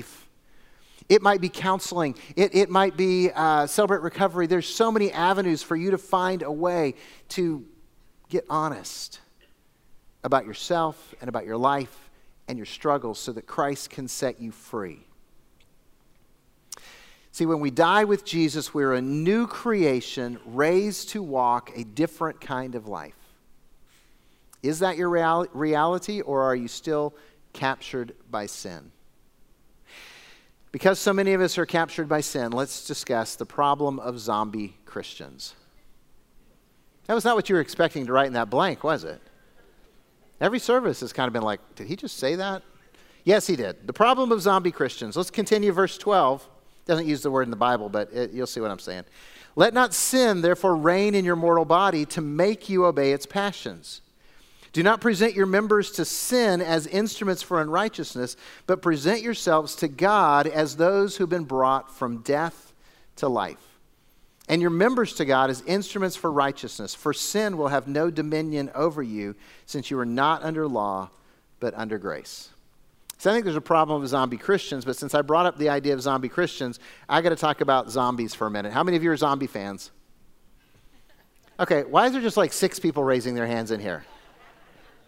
It 1.11 1.23
might 1.23 1.41
be 1.41 1.49
counseling. 1.49 2.15
It, 2.37 2.55
it 2.55 2.71
might 2.71 2.97
be 2.97 3.33
uh, 3.35 3.67
Celebrate 3.67 4.03
Recovery. 4.03 4.47
There's 4.47 4.69
so 4.69 4.93
many 4.93 5.11
avenues 5.11 5.61
for 5.61 5.75
you 5.75 5.91
to 5.91 5.99
find 5.99 6.43
a 6.45 6.53
way 6.53 6.95
to 7.31 7.67
get 8.29 8.47
honest 8.49 9.19
about 10.23 10.47
yourself 10.47 11.13
and 11.21 11.29
about 11.29 11.45
your 11.45 11.57
life 11.57 12.11
and 12.47 12.57
your 12.57 12.67
struggles 12.67 13.19
so 13.19 13.33
that 13.33 13.49
Christ 13.49 13.91
can 13.91 14.07
set 14.07 14.41
you 14.41 14.53
free. 14.53 15.01
See, 17.33 17.45
when 17.45 17.59
we 17.59 17.73
die 17.73 18.05
with 18.05 18.25
Jesus, 18.25 18.73
we're 18.73 18.95
a 18.95 19.03
new 19.03 19.49
creation 19.49 20.39
raised 20.47 21.09
to 21.09 21.25
walk 21.25 21.73
a 21.75 21.83
different 21.83 22.41
kind 22.41 22.77
of 22.77 22.87
life. 22.87 23.17
Is 24.63 24.79
that 24.79 24.97
your 24.97 25.09
real- 25.09 25.49
reality, 25.55 26.21
or 26.21 26.43
are 26.43 26.55
you 26.55 26.69
still 26.69 27.15
captured 27.53 28.15
by 28.31 28.47
sin? 28.47 28.93
Because 30.73 30.99
so 30.99 31.13
many 31.13 31.33
of 31.33 31.41
us 31.41 31.59
are 31.59 31.67
captured 31.67 32.09
by 32.09 32.21
sin, 32.21 32.53
let's 32.53 32.87
discuss 32.87 33.35
the 33.35 33.47
problem 33.47 33.99
of 33.99 34.21
zombie 34.21 34.77
Christians. 34.87 35.55
That 37.07 37.15
was 37.15 37.25
not 37.25 37.35
what 37.35 37.49
you 37.49 37.57
were 37.57 37.61
expecting 37.61 38.07
to 38.07 38.13
write 38.13 38.29
in 38.29 38.35
that 38.35 38.51
blank, 38.51 38.85
was 38.85 39.03
it? 39.03 39.21
Every 40.41 40.61
service 40.61 41.01
has 41.01 41.13
kind 41.13 41.27
of 41.27 41.33
been 41.33 41.43
like, 41.43 41.61
did 41.75 41.89
he 41.89 41.97
just 41.97 42.19
say 42.19 42.37
that? 42.37 42.63
Yes, 43.25 43.47
he 43.47 43.57
did. 43.57 43.87
The 43.87 43.93
problem 43.93 44.33
of 44.33 44.41
zombie 44.41 44.71
Christians. 44.71 45.17
Let's 45.17 45.31
continue 45.31 45.73
verse 45.73 45.99
12. 45.99 46.49
Doesn't 46.87 47.07
use 47.07 47.23
the 47.23 47.31
word 47.31 47.43
in 47.43 47.51
the 47.51 47.57
Bible, 47.57 47.89
but 47.89 48.13
it, 48.13 48.33
you'll 48.33 48.47
see 48.47 48.61
what 48.61 48.71
I'm 48.71 48.79
saying. 48.79 49.05
Let 49.57 49.75
not 49.75 49.93
sin, 49.93 50.41
therefore, 50.41 50.77
reign 50.77 51.15
in 51.15 51.25
your 51.25 51.37
mortal 51.37 51.65
body 51.65 52.07
to 52.07 52.21
make 52.21 52.69
you 52.69 52.87
obey 52.87 53.13
its 53.13 53.27
passions. 53.27 54.01
Do 54.73 54.83
not 54.85 55.01
present 55.01 55.35
your 55.35 55.47
members 55.47 55.91
to 55.93 56.05
sin 56.05 56.61
as 56.61 56.87
instruments 56.87 57.43
for 57.43 57.61
unrighteousness, 57.61 58.37
but 58.67 58.83
present 58.83 59.21
yourselves 59.21 59.75
to 59.77 59.89
God 59.89 60.47
as 60.47 60.77
those 60.77 61.17
who've 61.17 61.29
been 61.29 61.45
brought 61.45 61.93
from 61.97 62.19
death 62.19 62.73
to 63.17 63.29
life. 63.29 63.59
and 64.51 64.61
your 64.61 64.71
members 64.71 65.15
to 65.15 65.25
God 65.25 65.49
as 65.49 65.63
instruments 65.63 66.17
for 66.17 66.31
righteousness. 66.31 66.93
For 66.93 67.13
sin 67.13 67.57
will 67.57 67.69
have 67.69 67.87
no 67.87 68.11
dominion 68.11 68.69
over 68.75 69.01
you, 69.01 69.37
since 69.65 69.93
you 69.93 69.99
are 70.01 70.05
not 70.05 70.43
under 70.43 70.67
law, 70.67 71.11
but 71.61 71.73
under 71.77 71.99
grace. 71.99 72.49
So 73.19 73.31
I 73.31 73.33
think 73.33 73.45
there's 73.45 73.55
a 73.55 73.61
problem 73.61 74.01
with 74.01 74.11
zombie 74.11 74.39
Christians, 74.39 74.85
but 74.85 74.97
since 74.97 75.15
I 75.15 75.23
brought 75.23 75.47
up 75.47 75.57
the 75.57 75.69
idea 75.69 75.95
of 75.95 76.03
zombie 76.03 76.29
Christians, 76.29 76.81
I 77.09 77.21
got 77.21 77.29
to 77.29 77.37
talk 77.37 77.61
about 77.61 77.91
zombies 77.91 78.35
for 78.35 78.49
a 78.49 78.51
minute. 78.51 78.73
How 78.73 78.83
many 78.83 78.97
of 78.97 79.05
you 79.05 79.13
are 79.13 79.17
zombie 79.17 79.47
fans? 79.47 79.93
Okay, 81.61 81.85
why 81.85 82.07
is 82.07 82.13
there 82.13 82.21
just 82.23 82.37
like 82.37 82.53
six 82.53 82.81
people 82.81 83.05
raising 83.05 83.37
their 83.37 83.47
hands 83.47 83.71
in 83.71 83.79
here? 83.79 84.05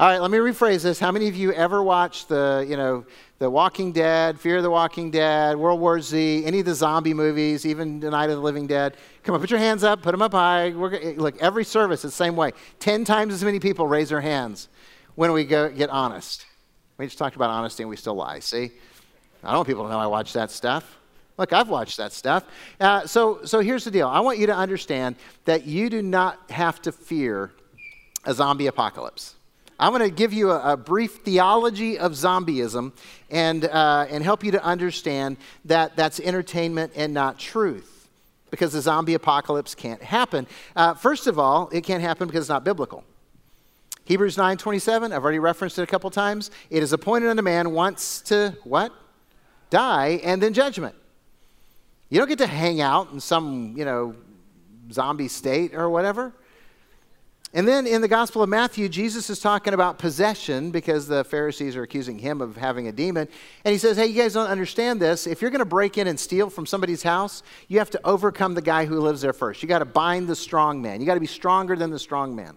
All 0.03 0.09
right, 0.09 0.21
let 0.21 0.33
me 0.33 0.39
rephrase 0.39 0.83
this. 0.83 0.99
How 0.99 1.13
many 1.13 1.29
of 1.29 1.37
you 1.37 1.53
ever 1.53 1.81
watched 1.81 2.29
the, 2.29 2.67
you 2.69 2.77
know, 2.77 3.07
The 3.39 3.49
Walking 3.49 3.93
Dead, 3.93 4.41
Fear 4.41 4.57
of 4.57 4.65
the 4.65 4.71
Walking 4.71 5.13
Dead, 5.13 5.57
World 5.57 5.79
War 5.79 6.01
Z, 6.01 6.45
any 6.45 6.59
of 6.59 6.67
the 6.67 6.75
zombie 6.75 7.15
movies, 7.15 7.65
even 7.65 8.01
The 8.01 8.11
Night 8.11 8.29
of 8.29 8.35
the 8.35 8.43
Living 8.43 8.67
Dead? 8.67 8.97
Come 9.23 9.37
on, 9.37 9.41
put 9.41 9.49
your 9.49 9.61
hands 9.61 9.85
up, 9.85 10.03
put 10.03 10.11
them 10.11 10.21
up 10.21 10.33
high. 10.33 10.71
We're, 10.71 11.15
look, 11.15 11.41
every 11.41 11.63
service 11.63 12.05
is 12.05 12.11
the 12.11 12.17
same 12.17 12.35
way. 12.35 12.51
Ten 12.81 13.05
times 13.05 13.33
as 13.33 13.45
many 13.45 13.61
people 13.61 13.87
raise 13.87 14.09
their 14.09 14.21
hands 14.21 14.67
when 15.15 15.31
we 15.31 15.45
go 15.45 15.69
get 15.69 15.89
honest. 15.89 16.47
We 16.99 17.07
just 17.07 17.17
talked 17.17 17.37
about 17.37 17.51
honesty 17.51 17.85
and 17.85 17.91
we 17.91 17.95
still 17.95 18.17
lie. 18.17 18.41
See? 18.41 18.73
I 19.45 19.51
don't 19.51 19.59
want 19.59 19.69
people 19.69 19.85
to 19.85 19.89
know 19.89 20.01
I 20.01 20.07
watch 20.07 20.33
that 20.33 20.51
stuff. 20.51 20.99
Look, 21.39 21.53
I've 21.53 21.69
watched 21.69 21.99
that 21.99 22.13
stuff. 22.13 22.45
Uh, 22.81 23.07
so, 23.07 23.45
so 23.45 23.61
here's 23.61 23.85
the 23.85 23.93
deal 23.93 24.09
I 24.09 24.19
want 24.19 24.39
you 24.39 24.49
to 24.49 24.57
understand 24.57 25.15
that 25.45 25.65
you 25.65 25.89
do 25.89 26.03
not 26.03 26.51
have 26.51 26.83
to 26.83 26.91
fear 26.91 27.53
a 28.25 28.35
zombie 28.35 28.67
apocalypse. 28.67 29.37
I'm 29.83 29.91
going 29.91 30.09
to 30.09 30.15
give 30.15 30.33
you 30.33 30.53
a, 30.53 30.75
a, 30.75 30.77
brief 30.77 31.23
theology 31.25 31.99
of 31.99 32.13
zombieism 32.13 32.93
and, 33.33 33.65
uh, 33.65 34.07
and 34.09 34.23
help 34.23 34.45
you 34.45 34.53
to 34.53 34.63
understand 34.63 35.39
that 35.65 35.97
that's 35.97 36.21
entertainment 36.21 36.93
and 36.95 37.13
not 37.13 37.37
truth 37.37 38.09
because 38.53 38.75
the 38.75 38.81
zombie 38.81 39.15
apocalypse 39.15 39.75
can't 39.75 40.01
happen. 40.01 40.47
Uh, 40.77 40.95
first 40.95 41.27
of 41.27 41.37
all, 41.37 41.69
it 41.73 41.81
can't 41.81 42.01
happen 42.01 42.29
because 42.29 42.43
it's 42.43 42.49
not 42.49 42.63
biblical. 42.63 43.03
Hebrews 44.05 44.37
9:27, 44.37 45.13
I've 45.13 45.25
already 45.25 45.41
referenced 45.41 45.81
it 45.81 45.83
a 45.83 45.87
couple 45.87 46.11
times. 46.11 46.53
It 46.71 46.85
is 46.85 46.93
appointed 46.93 47.29
unto 47.29 47.43
man 47.43 47.73
once 47.73 48.21
to 48.27 48.57
what? 48.63 48.93
Die 49.71 50.21
and 50.23 50.41
then 50.41 50.55
judgment. 50.55 50.95
You 52.09 52.21
don't 52.21 52.29
get 52.29 52.39
to 52.39 52.47
hang 52.47 52.81
out 52.81 53.11
in 53.11 53.19
some, 53.19 53.75
you 53.77 53.85
know, 53.85 54.15
zombie 54.93 55.27
state 55.27 55.75
or 55.75 55.91
whatever. 55.91 56.33
And 57.55 57.69
then 57.69 57.87
in 57.87 58.01
the 58.01 58.09
Gospel 58.09 58.43
of 58.43 58.49
Matthew, 58.49 58.89
Jesus 58.89 59.29
is 59.29 59.39
talking 59.39 59.75
about 59.75 59.99
possession 59.99 60.71
because 60.71 61.07
the 61.07 61.23
Pharisees 61.25 61.77
are 61.77 61.83
accusing 61.83 62.19
him 62.19 62.41
of 62.41 62.57
having 62.57 62.89
a 62.89 62.93
demon. 62.93 63.29
And 63.65 63.73
he 63.73 63.79
says, 63.79 63.99
Hey, 63.99 64.07
you 64.07 64.15
guys 64.15 64.33
don't 64.33 64.49
understand 64.49 65.01
this. 65.01 65.27
If 65.27 65.43
you're 65.43 65.51
going 65.51 65.59
to 65.59 65.67
break 65.67 65.99
in 65.99 66.07
and 66.07 66.19
steal 66.19 66.49
from 66.49 66.65
somebody's 66.65 67.03
house, 67.03 67.43
you 67.69 67.79
have 67.79 67.91
to 67.91 68.01
overcome 68.05 68.55
the 68.55 68.63
guy 68.63 68.87
who 68.87 69.01
lives 69.01 69.21
there 69.21 69.35
first. 69.35 69.63
You 69.63 69.69
got 69.69 69.81
to 69.81 69.85
bind 69.85 70.29
the 70.29 70.37
strong 70.37 70.81
man. 70.81 71.01
You 71.01 71.07
got 71.07 71.15
to 71.15 71.21
be 71.21 71.27
stronger 71.27 71.77
than 71.77 71.91
the 71.91 71.99
strong 71.99 72.35
man 72.35 72.57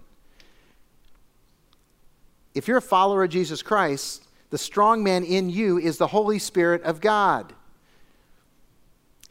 if 2.56 2.70
you're 2.70 2.78
a 2.78 2.82
follower 2.82 3.26
of 3.26 3.30
Jesus 3.30 3.62
Christ, 3.62 4.26
the 4.50 4.58
strong 4.58 5.04
man 5.04 5.24
in 5.24 5.50
you 5.50 5.78
is 5.78 5.98
the 5.98 6.08
Holy 6.08 6.40
Spirit 6.40 6.82
of 6.84 7.02
God. 7.02 7.54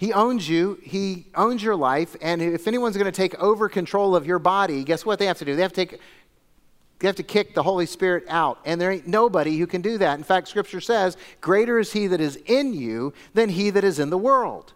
He 0.04 0.12
owns 0.12 0.46
you, 0.46 0.78
He 0.82 1.24
owns 1.34 1.62
your 1.62 1.76
life, 1.76 2.14
and 2.20 2.42
if 2.42 2.68
anyone's 2.68 2.94
going 2.98 3.10
to 3.10 3.12
take 3.12 3.34
over 3.40 3.70
control 3.70 4.14
of 4.14 4.26
your 4.26 4.38
body, 4.38 4.84
guess 4.84 5.06
what 5.06 5.18
they 5.18 5.24
have 5.24 5.38
to 5.38 5.46
do? 5.46 5.56
They 5.56 5.62
have 5.62 5.72
to 5.72 5.86
take 5.86 5.98
they 6.98 7.06
have 7.06 7.16
to 7.16 7.22
kick 7.22 7.54
the 7.54 7.62
Holy 7.62 7.86
Spirit 7.86 8.24
out. 8.28 8.58
And 8.66 8.78
there 8.78 8.92
ain't 8.92 9.06
nobody 9.06 9.58
who 9.58 9.66
can 9.66 9.80
do 9.80 9.96
that. 9.98 10.18
In 10.18 10.22
fact, 10.22 10.48
Scripture 10.48 10.80
says, 10.82 11.16
Greater 11.40 11.78
is 11.78 11.92
He 11.92 12.06
that 12.08 12.20
is 12.20 12.36
in 12.44 12.74
you 12.74 13.14
than 13.32 13.48
He 13.48 13.70
that 13.70 13.82
is 13.82 13.98
in 13.98 14.10
the 14.10 14.18
world. 14.18 14.74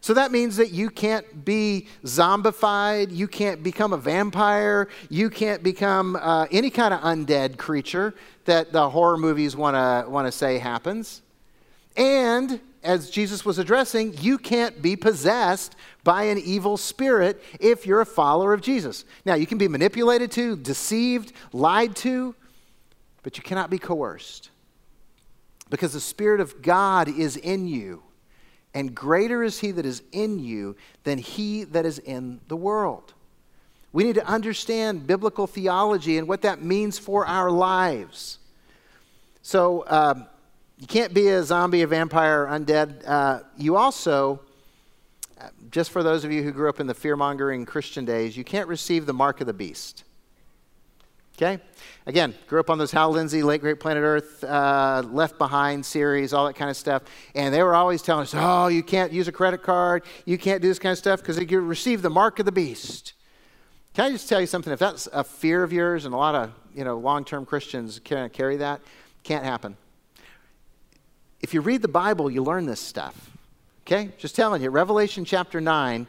So 0.00 0.14
that 0.14 0.32
means 0.32 0.56
that 0.56 0.70
you 0.70 0.88
can't 0.88 1.44
be 1.44 1.86
zombified, 2.04 3.14
you 3.14 3.28
can't 3.28 3.62
become 3.62 3.92
a 3.92 3.98
vampire, 3.98 4.88
you 5.10 5.28
can't 5.28 5.62
become 5.62 6.16
uh, 6.16 6.46
any 6.50 6.70
kind 6.70 6.94
of 6.94 7.00
undead 7.00 7.58
creature 7.58 8.14
that 8.46 8.72
the 8.72 8.88
horror 8.88 9.18
movies 9.18 9.54
want 9.56 9.74
to 9.74 10.10
want 10.10 10.26
to 10.26 10.32
say 10.32 10.56
happens. 10.56 11.20
And 11.98 12.60
as 12.86 13.10
Jesus 13.10 13.44
was 13.44 13.58
addressing, 13.58 14.16
you 14.18 14.38
can't 14.38 14.80
be 14.80 14.96
possessed 14.96 15.76
by 16.04 16.24
an 16.24 16.38
evil 16.38 16.76
spirit 16.76 17.42
if 17.60 17.84
you're 17.84 18.00
a 18.00 18.06
follower 18.06 18.54
of 18.54 18.60
Jesus. 18.60 19.04
Now, 19.24 19.34
you 19.34 19.46
can 19.46 19.58
be 19.58 19.68
manipulated 19.68 20.30
to, 20.32 20.56
deceived, 20.56 21.32
lied 21.52 21.96
to, 21.96 22.34
but 23.22 23.36
you 23.36 23.42
cannot 23.42 23.68
be 23.68 23.78
coerced 23.78 24.50
because 25.68 25.92
the 25.92 26.00
Spirit 26.00 26.40
of 26.40 26.62
God 26.62 27.08
is 27.08 27.36
in 27.36 27.66
you 27.66 28.02
and 28.76 28.94
greater 28.94 29.42
is 29.42 29.58
he 29.58 29.70
that 29.70 29.86
is 29.86 30.02
in 30.12 30.38
you 30.38 30.76
than 31.02 31.16
he 31.16 31.64
that 31.64 31.86
is 31.86 31.98
in 31.98 32.40
the 32.48 32.56
world. 32.56 33.14
We 33.90 34.04
need 34.04 34.16
to 34.16 34.26
understand 34.26 35.06
biblical 35.06 35.46
theology 35.46 36.18
and 36.18 36.28
what 36.28 36.42
that 36.42 36.62
means 36.62 36.98
for 36.98 37.26
our 37.26 37.50
lives. 37.50 38.38
So, 39.40 39.84
um, 39.86 40.26
you 40.78 40.86
can't 40.86 41.14
be 41.14 41.28
a 41.28 41.42
zombie, 41.42 41.82
a 41.82 41.86
vampire, 41.86 42.44
or 42.44 42.46
undead. 42.48 43.06
Uh, 43.06 43.40
you 43.56 43.76
also, 43.76 44.40
just 45.70 45.90
for 45.90 46.02
those 46.02 46.24
of 46.24 46.32
you 46.32 46.42
who 46.42 46.52
grew 46.52 46.68
up 46.68 46.80
in 46.80 46.86
the 46.86 46.94
fear 46.94 47.16
mongering 47.16 47.64
Christian 47.64 48.04
days, 48.04 48.36
you 48.36 48.44
can't 48.44 48.68
receive 48.68 49.06
the 49.06 49.14
mark 49.14 49.40
of 49.40 49.46
the 49.46 49.54
beast. 49.54 50.04
Okay? 51.36 51.62
Again, 52.06 52.34
grew 52.46 52.60
up 52.60 52.70
on 52.70 52.78
those 52.78 52.92
Hal 52.92 53.10
Lindsey, 53.10 53.42
Late 53.42 53.60
Great 53.60 53.78
Planet 53.80 54.02
Earth, 54.02 54.44
uh, 54.44 55.02
Left 55.10 55.38
Behind 55.38 55.84
series, 55.84 56.32
all 56.32 56.46
that 56.46 56.56
kind 56.56 56.70
of 56.70 56.76
stuff. 56.76 57.02
And 57.34 57.54
they 57.54 57.62
were 57.62 57.74
always 57.74 58.00
telling 58.00 58.22
us, 58.22 58.34
oh, 58.34 58.68
you 58.68 58.82
can't 58.82 59.12
use 59.12 59.28
a 59.28 59.32
credit 59.32 59.62
card, 59.62 60.04
you 60.24 60.38
can't 60.38 60.62
do 60.62 60.68
this 60.68 60.78
kind 60.78 60.92
of 60.92 60.98
stuff 60.98 61.20
because 61.20 61.38
you 61.38 61.60
receive 61.60 62.02
the 62.02 62.10
mark 62.10 62.38
of 62.38 62.46
the 62.46 62.52
beast. 62.52 63.14
Can 63.94 64.04
I 64.04 64.10
just 64.10 64.28
tell 64.28 64.40
you 64.40 64.46
something? 64.46 64.72
If 64.72 64.78
that's 64.78 65.08
a 65.12 65.24
fear 65.24 65.62
of 65.62 65.72
yours, 65.72 66.04
and 66.04 66.12
a 66.12 66.18
lot 66.18 66.34
of 66.34 66.52
you 66.74 66.84
know 66.84 66.98
long-term 66.98 67.46
Christians 67.46 67.98
carry 67.98 68.56
that, 68.56 68.82
can't 69.22 69.42
happen. 69.42 69.78
If 71.40 71.54
you 71.54 71.60
read 71.60 71.82
the 71.82 71.88
Bible, 71.88 72.30
you 72.30 72.42
learn 72.42 72.66
this 72.66 72.80
stuff. 72.80 73.30
Okay? 73.86 74.10
Just 74.18 74.34
telling 74.34 74.62
you, 74.62 74.70
Revelation 74.70 75.24
chapter 75.24 75.60
9 75.60 76.06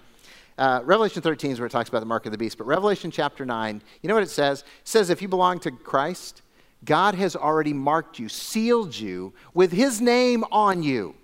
uh, 0.57 0.81
Revelation 0.83 1.21
13 1.21 1.51
is 1.51 1.59
where 1.59 1.67
it 1.67 1.71
talks 1.71 1.89
about 1.89 1.99
the 1.99 2.07
mark 2.07 2.25
of 2.25 2.31
the 2.31 2.37
beast, 2.37 2.57
but 2.57 2.65
Revelation 2.65 3.11
chapter 3.11 3.45
9, 3.45 3.81
you 4.01 4.07
know 4.07 4.15
what 4.15 4.23
it 4.23 4.29
says? 4.29 4.61
It 4.61 4.65
says 4.85 5.09
if 5.09 5.21
you 5.21 5.27
belong 5.27 5.59
to 5.59 5.71
Christ, 5.71 6.41
God 6.83 7.15
has 7.15 7.35
already 7.35 7.73
marked 7.73 8.17
you, 8.17 8.27
sealed 8.27 8.95
you 8.95 9.33
with 9.53 9.71
his 9.71 10.01
name 10.01 10.43
on 10.51 10.81
you. 10.81 11.15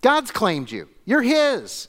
God's 0.00 0.30
claimed 0.30 0.70
you. 0.70 0.88
You're 1.04 1.22
his. 1.22 1.88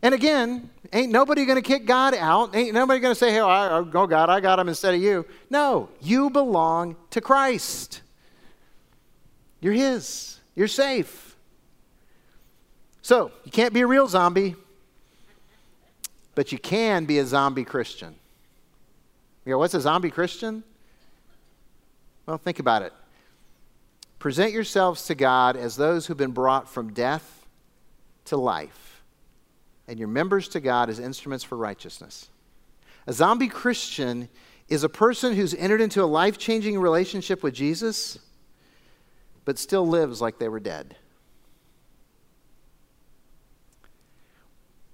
And 0.00 0.14
again, 0.14 0.70
ain't 0.92 1.10
nobody 1.10 1.44
going 1.44 1.60
to 1.60 1.62
kick 1.62 1.86
God 1.86 2.14
out. 2.14 2.54
Ain't 2.54 2.72
nobody 2.72 3.00
going 3.00 3.12
to 3.12 3.18
say, 3.18 3.32
hey, 3.32 3.40
oh, 3.40 3.90
oh, 3.92 4.06
God, 4.06 4.30
I 4.30 4.38
got 4.38 4.60
him 4.60 4.68
instead 4.68 4.94
of 4.94 5.00
you. 5.00 5.26
No, 5.50 5.88
you 6.00 6.30
belong 6.30 6.94
to 7.10 7.20
Christ. 7.20 8.02
You're 9.60 9.72
his. 9.72 10.38
You're 10.54 10.68
safe. 10.68 11.36
So, 13.02 13.32
you 13.44 13.50
can't 13.50 13.72
be 13.72 13.80
a 13.80 13.86
real 13.86 14.06
zombie 14.06 14.54
but 16.38 16.52
you 16.52 16.58
can 16.58 17.04
be 17.04 17.18
a 17.18 17.26
zombie 17.26 17.64
Christian. 17.64 18.14
You 19.44 19.54
go, 19.54 19.58
what's 19.58 19.74
a 19.74 19.80
zombie 19.80 20.12
Christian? 20.12 20.62
Well, 22.26 22.38
think 22.38 22.60
about 22.60 22.82
it. 22.82 22.92
Present 24.20 24.52
yourselves 24.52 25.06
to 25.06 25.16
God 25.16 25.56
as 25.56 25.74
those 25.74 26.06
who've 26.06 26.16
been 26.16 26.30
brought 26.30 26.68
from 26.68 26.92
death 26.92 27.44
to 28.26 28.36
life, 28.36 29.02
and 29.88 29.98
your 29.98 30.06
members 30.06 30.46
to 30.50 30.60
God 30.60 30.88
as 30.88 31.00
instruments 31.00 31.42
for 31.42 31.56
righteousness. 31.56 32.28
A 33.08 33.12
zombie 33.12 33.48
Christian 33.48 34.28
is 34.68 34.84
a 34.84 34.88
person 34.88 35.34
who's 35.34 35.54
entered 35.54 35.80
into 35.80 36.04
a 36.04 36.06
life 36.06 36.38
changing 36.38 36.78
relationship 36.78 37.42
with 37.42 37.54
Jesus, 37.54 38.20
but 39.48 39.58
still 39.58 39.88
lives 39.88 40.20
like 40.20 40.38
they 40.38 40.46
were 40.50 40.60
dead. 40.60 40.94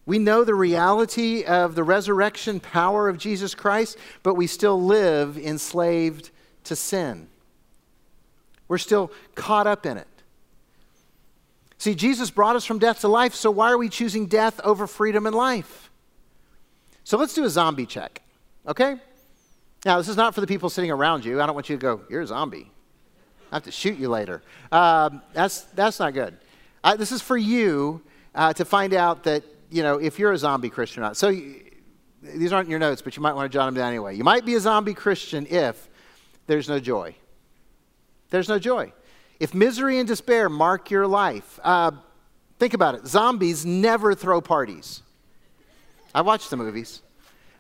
We 0.07 0.21
know 0.21 0.45
the 0.45 0.55
reality 0.55 1.43
of 1.43 1.75
the 1.75 1.83
resurrection 1.83 2.61
power 2.61 3.09
of 3.09 3.19
Jesus 3.19 3.53
Christ, 3.53 3.99
but 4.23 4.35
we 4.35 4.47
still 4.47 4.81
live 4.81 5.37
enslaved 5.37 6.31
to 6.63 6.77
sin. 6.77 7.27
We're 8.69 8.79
still 8.79 9.11
caught 9.35 9.67
up 9.67 9.87
in 9.87 9.97
it. 9.97 10.07
See, 11.79 11.97
Jesus 11.97 12.31
brought 12.31 12.55
us 12.55 12.65
from 12.65 12.79
death 12.79 13.01
to 13.01 13.09
life, 13.09 13.35
so 13.35 13.51
why 13.51 13.73
are 13.73 13.79
we 13.79 13.89
choosing 13.89 14.27
death 14.27 14.61
over 14.61 14.87
freedom 14.87 15.27
and 15.27 15.35
life? 15.35 15.91
So 17.03 17.19
let's 17.19 17.35
do 17.35 17.43
a 17.43 17.51
zombie 17.51 17.87
check, 17.87 18.23
okay? 18.69 19.01
Now, 19.85 19.99
this 19.99 20.07
is 20.07 20.17
not 20.17 20.33
for 20.33 20.41
the 20.41 20.47
people 20.47 20.71
sitting 20.71 20.93
around 20.93 21.25
you. 21.25 21.43
I 21.43 21.47
don't 21.47 21.57
want 21.57 21.69
you 21.69 21.77
to 21.77 21.83
go, 21.83 22.03
you're 22.09 22.23
a 22.23 22.27
zombie. 22.29 22.71
I 23.51 23.57
have 23.57 23.65
to 23.65 23.73
shoot 23.73 23.99
you 23.99 24.09
later. 24.09 24.43
Um, 24.73 25.23
that's, 25.33 25.63
that's 25.63 25.99
not 25.99 26.15
good. 26.15 26.37
This 26.99 27.13
is 27.13 27.23
for 27.23 27.37
you 27.37 28.03
uh, 28.35 28.53
to 28.55 28.65
find 28.65 28.93
out 28.93 29.25
that 29.25 29.43
you 29.75 29.83
know, 29.83 29.99
if 29.99 30.21
you're 30.21 30.33
a 30.33 30.39
zombie 30.39 30.71
Christian 30.71 31.03
or 31.03 31.07
not. 31.07 31.17
So 31.17 31.31
you, 31.31 31.61
these 32.23 32.53
aren't 32.53 32.69
your 32.69 32.79
notes, 32.79 33.03
but 33.03 33.17
you 33.17 33.23
might 33.23 33.35
want 33.35 33.51
to 33.51 33.55
jot 33.57 33.67
them 33.67 33.75
down 33.75 33.89
anyway. 33.89 34.17
You 34.17 34.23
might 34.23 34.47
be 34.47 34.55
a 34.55 34.61
zombie 34.61 34.95
Christian 34.95 35.47
if 35.51 35.89
there's 36.47 36.69
no 36.69 36.79
joy. 36.79 37.17
There's 38.31 38.49
no 38.49 38.59
joy. 38.59 38.93
If 39.41 39.53
misery 39.53 39.99
and 39.99 40.07
despair 40.07 40.49
mark 40.49 40.91
your 40.91 41.09
life, 41.09 41.59
uh, 41.65 41.91
think 42.59 42.73
about 42.73 42.95
it. 42.95 43.07
Zombies 43.07 43.67
never 43.67 44.15
throw 44.15 44.41
parties, 44.41 45.03
I 46.15 46.23
watch 46.23 46.49
the 46.49 46.57
movies. 46.57 47.03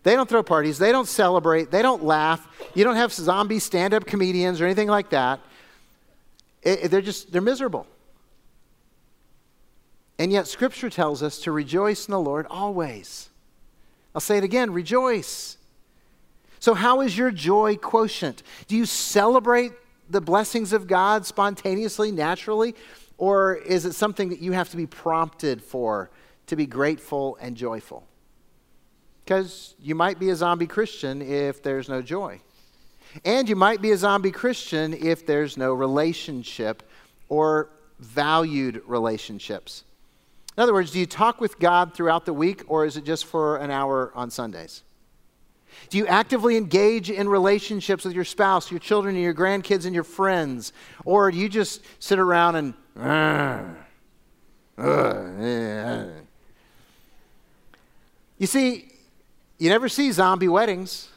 They 0.04 0.14
don't 0.14 0.28
throw 0.28 0.42
parties, 0.42 0.78
they 0.78 0.92
don't 0.92 1.08
celebrate, 1.08 1.70
they 1.70 1.82
don't 1.82 2.04
laugh. 2.04 2.46
You 2.74 2.84
don't 2.84 2.96
have 2.96 3.12
zombie 3.12 3.58
stand 3.58 3.92
up 3.92 4.06
comedians 4.06 4.60
or 4.60 4.66
anything 4.66 4.88
like 4.88 5.10
that. 5.10 5.40
It, 6.64 6.90
they're 6.90 7.02
just, 7.02 7.30
they're 7.30 7.42
miserable. 7.42 7.86
And 10.18 10.32
yet, 10.32 10.46
Scripture 10.46 10.90
tells 10.90 11.22
us 11.22 11.38
to 11.40 11.52
rejoice 11.52 12.06
in 12.06 12.12
the 12.12 12.20
Lord 12.20 12.46
always. 12.48 13.30
I'll 14.14 14.20
say 14.20 14.38
it 14.38 14.44
again 14.44 14.72
rejoice. 14.72 15.58
So, 16.60 16.74
how 16.74 17.00
is 17.00 17.18
your 17.18 17.30
joy 17.30 17.76
quotient? 17.76 18.42
Do 18.68 18.76
you 18.76 18.86
celebrate 18.86 19.72
the 20.08 20.20
blessings 20.20 20.72
of 20.72 20.86
God 20.86 21.26
spontaneously, 21.26 22.10
naturally? 22.10 22.74
Or 23.18 23.54
is 23.54 23.84
it 23.84 23.92
something 23.92 24.30
that 24.30 24.40
you 24.40 24.52
have 24.52 24.70
to 24.70 24.76
be 24.76 24.86
prompted 24.86 25.62
for 25.62 26.10
to 26.46 26.56
be 26.56 26.66
grateful 26.66 27.36
and 27.40 27.56
joyful? 27.56 28.06
Because 29.24 29.74
you 29.78 29.94
might 29.94 30.18
be 30.18 30.30
a 30.30 30.36
zombie 30.36 30.66
Christian 30.66 31.22
if 31.22 31.62
there's 31.62 31.88
no 31.88 32.02
joy. 32.02 32.40
And 33.24 33.48
you 33.48 33.56
might 33.56 33.80
be 33.80 33.92
a 33.92 33.96
zombie 33.96 34.30
Christian 34.30 34.92
if 34.94 35.26
there's 35.26 35.56
no 35.56 35.74
relationship 35.74 36.82
or 37.28 37.70
valued 37.98 38.82
relationships. 38.86 39.84
In 40.56 40.62
other 40.62 40.72
words, 40.72 40.92
do 40.92 41.00
you 41.00 41.06
talk 41.06 41.40
with 41.40 41.58
God 41.58 41.94
throughout 41.94 42.26
the 42.26 42.32
week 42.32 42.62
or 42.68 42.84
is 42.84 42.96
it 42.96 43.04
just 43.04 43.24
for 43.24 43.56
an 43.56 43.70
hour 43.70 44.12
on 44.14 44.30
Sundays? 44.30 44.82
Do 45.90 45.98
you 45.98 46.06
actively 46.06 46.56
engage 46.56 47.10
in 47.10 47.28
relationships 47.28 48.04
with 48.04 48.14
your 48.14 48.24
spouse, 48.24 48.70
your 48.70 48.80
children, 48.80 49.16
and 49.16 49.24
your 49.24 49.34
grandkids, 49.34 49.86
and 49.86 49.94
your 49.94 50.04
friends? 50.04 50.72
Or 51.04 51.30
do 51.30 51.36
you 51.36 51.48
just 51.48 51.82
sit 51.98 52.18
around 52.18 52.56
and. 52.56 52.74
Uh, 52.96 53.64
uh, 54.80 56.06
you 58.38 58.46
see, 58.46 58.88
you 59.58 59.68
never 59.68 59.88
see 59.88 60.10
zombie 60.12 60.48
weddings. 60.48 61.08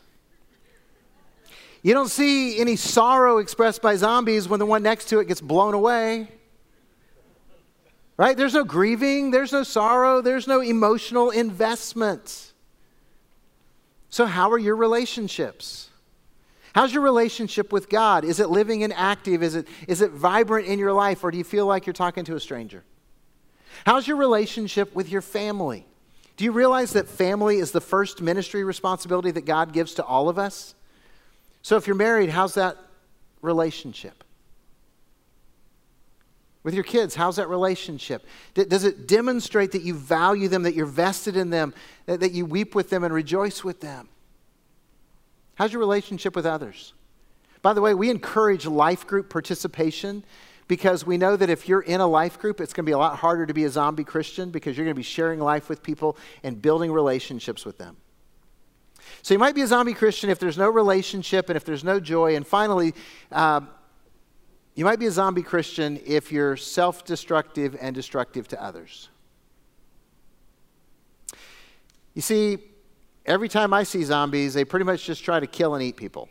You 1.83 1.93
don't 1.93 2.09
see 2.09 2.59
any 2.59 2.75
sorrow 2.75 3.37
expressed 3.37 3.81
by 3.81 3.95
zombies 3.95 4.47
when 4.47 4.59
the 4.59 4.65
one 4.65 4.83
next 4.83 5.05
to 5.09 5.19
it 5.19 5.27
gets 5.27 5.41
blown 5.41 5.73
away. 5.73 6.29
Right? 8.17 8.35
There's 8.35 8.55
no 8.55 8.63
grieving, 8.63 9.29
there's 9.31 9.51
no 9.51 9.63
sorrow, 9.63 10.21
there's 10.21 10.47
no 10.47 10.59
emotional 10.59 11.29
investment. 11.29 12.53
So, 14.09 14.25
how 14.25 14.51
are 14.51 14.57
your 14.57 14.75
relationships? 14.75 15.89
How's 16.73 16.93
your 16.93 17.03
relationship 17.03 17.71
with 17.71 17.89
God? 17.89 18.23
Is 18.23 18.39
it 18.39 18.49
living 18.49 18.83
and 18.83 18.93
active? 18.93 19.43
Is 19.43 19.55
it, 19.55 19.67
is 19.87 20.01
it 20.01 20.11
vibrant 20.11 20.67
in 20.67 20.79
your 20.79 20.93
life, 20.93 21.23
or 21.23 21.31
do 21.31 21.37
you 21.37 21.43
feel 21.43 21.65
like 21.65 21.85
you're 21.85 21.93
talking 21.93 22.23
to 22.25 22.35
a 22.35 22.39
stranger? 22.39 22.83
How's 23.85 24.07
your 24.07 24.17
relationship 24.17 24.95
with 24.95 25.09
your 25.09 25.21
family? 25.21 25.85
Do 26.35 26.45
you 26.45 26.51
realize 26.51 26.93
that 26.93 27.07
family 27.07 27.57
is 27.57 27.71
the 27.71 27.81
first 27.81 28.21
ministry 28.21 28.63
responsibility 28.63 29.31
that 29.31 29.45
God 29.45 29.73
gives 29.73 29.95
to 29.95 30.03
all 30.03 30.29
of 30.29 30.37
us? 30.37 30.75
So, 31.67 31.75
if 31.75 31.85
you're 31.85 31.97
married, 31.97 32.29
how's 32.29 32.53
that 32.53 32.77
relationship? 33.41 34.23
With 36.63 36.73
your 36.73 36.85
kids, 36.85 37.13
how's 37.13 37.35
that 37.35 37.49
relationship? 37.49 38.25
Does 38.53 38.85
it 38.85 39.05
demonstrate 39.05 39.73
that 39.73 39.81
you 39.81 39.93
value 39.93 40.47
them, 40.47 40.63
that 40.63 40.75
you're 40.75 40.85
vested 40.85 41.35
in 41.35 41.49
them, 41.49 41.73
that 42.05 42.31
you 42.31 42.45
weep 42.45 42.73
with 42.73 42.89
them 42.89 43.03
and 43.03 43.13
rejoice 43.13 43.65
with 43.65 43.81
them? 43.81 44.07
How's 45.55 45.73
your 45.73 45.81
relationship 45.81 46.37
with 46.37 46.45
others? 46.45 46.93
By 47.61 47.73
the 47.73 47.81
way, 47.81 47.93
we 47.93 48.09
encourage 48.09 48.65
life 48.65 49.05
group 49.05 49.29
participation 49.29 50.23
because 50.69 51.05
we 51.05 51.17
know 51.17 51.35
that 51.35 51.49
if 51.49 51.67
you're 51.67 51.81
in 51.81 51.99
a 51.99 52.07
life 52.07 52.39
group, 52.39 52.61
it's 52.61 52.71
going 52.71 52.85
to 52.85 52.89
be 52.89 52.93
a 52.93 52.97
lot 52.97 53.17
harder 53.17 53.45
to 53.45 53.53
be 53.53 53.65
a 53.65 53.69
zombie 53.69 54.05
Christian 54.05 54.51
because 54.51 54.77
you're 54.77 54.85
going 54.85 54.95
to 54.95 54.99
be 54.99 55.03
sharing 55.03 55.41
life 55.41 55.67
with 55.67 55.83
people 55.83 56.15
and 56.43 56.61
building 56.61 56.93
relationships 56.93 57.65
with 57.65 57.77
them. 57.77 57.97
So 59.21 59.33
you 59.33 59.39
might 59.39 59.55
be 59.55 59.61
a 59.61 59.67
zombie 59.67 59.93
Christian 59.93 60.29
if 60.29 60.39
there's 60.39 60.57
no 60.57 60.69
relationship 60.69 61.49
and 61.49 61.57
if 61.57 61.65
there's 61.65 61.83
no 61.83 61.99
joy. 61.99 62.35
And 62.35 62.45
finally, 62.45 62.93
um, 63.31 63.69
you 64.75 64.85
might 64.85 64.99
be 64.99 65.07
a 65.07 65.11
zombie 65.11 65.41
Christian 65.41 65.99
if 66.05 66.31
you're 66.31 66.55
self 66.55 67.03
destructive 67.03 67.75
and 67.81 67.95
destructive 67.95 68.47
to 68.49 68.63
others. 68.63 69.09
You 72.13 72.21
see, 72.21 72.59
every 73.25 73.49
time 73.49 73.73
I 73.73 73.83
see 73.83 74.03
zombies, 74.03 74.53
they 74.53 74.65
pretty 74.65 74.85
much 74.85 75.05
just 75.05 75.23
try 75.23 75.39
to 75.39 75.47
kill 75.47 75.75
and 75.75 75.83
eat 75.83 75.97
people. 75.97 76.29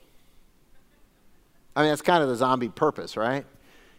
I 1.75 1.83
mean, 1.83 1.91
that's 1.91 2.03
kind 2.03 2.23
of 2.23 2.29
the 2.29 2.37
zombie 2.37 2.69
purpose, 2.69 3.17
right? 3.17 3.45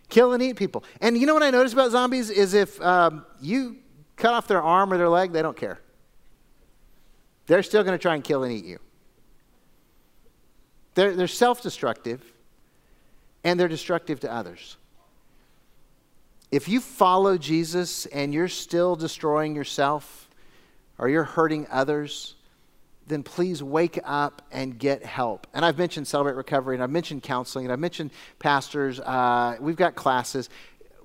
Kill 0.10 0.34
and 0.34 0.42
eat 0.42 0.56
people. 0.56 0.84
And 1.02 1.18
you 1.18 1.28
know 1.28 1.34
what 1.34 1.44
I 1.44 1.50
notice 1.50 1.74
about 1.74 1.92
zombies 1.92 2.30
is 2.30 2.54
if 2.54 2.82
um, 2.82 3.26
you 3.40 3.78
cut 4.16 4.34
off 4.34 4.48
their 4.48 4.62
arm 4.62 4.92
or 4.92 4.98
their 4.98 5.10
leg, 5.10 5.32
they 5.32 5.42
don't 5.42 5.56
care. 5.56 5.80
They're 7.48 7.64
still 7.64 7.84
going 7.84 7.98
to 7.98 8.02
try 8.02 8.16
and 8.16 8.24
kill 8.24 8.44
and 8.44 8.54
eat 8.54 8.66
you. 8.66 8.80
They're, 10.96 11.16
they're 11.16 11.28
self 11.28 11.62
destructive 11.62 12.24
and 13.44 13.60
they're 13.60 13.68
destructive 13.68 14.20
to 14.22 14.34
others. 14.34 14.78
If 16.52 16.70
you 16.70 16.80
follow 16.80 17.38
Jesus 17.38 18.06
and 18.08 18.34
you're 18.34 18.48
still 18.48 18.96
destroying 18.96 19.56
yourself 19.56 20.30
or 20.98 21.10
you're 21.10 21.24
hurting 21.24 21.68
others, 21.70 22.36
then 23.08 23.24
please 23.24 23.64
wake 23.64 24.00
up 24.04 24.42
and 24.52 24.78
get 24.78 25.04
help. 25.04 25.48
And 25.54 25.64
I've 25.64 25.78
mentioned 25.78 26.08
Celebrate 26.08 26.36
Recovery, 26.36 26.76
and 26.76 26.84
I've 26.84 26.90
mentioned 26.90 27.24
counseling, 27.24 27.66
and 27.66 27.72
I've 27.72 27.80
mentioned 27.80 28.12
pastors. 28.40 29.00
Uh, 29.00 29.56
we've 29.60 29.76
got 29.76 29.96
classes. 29.96 30.50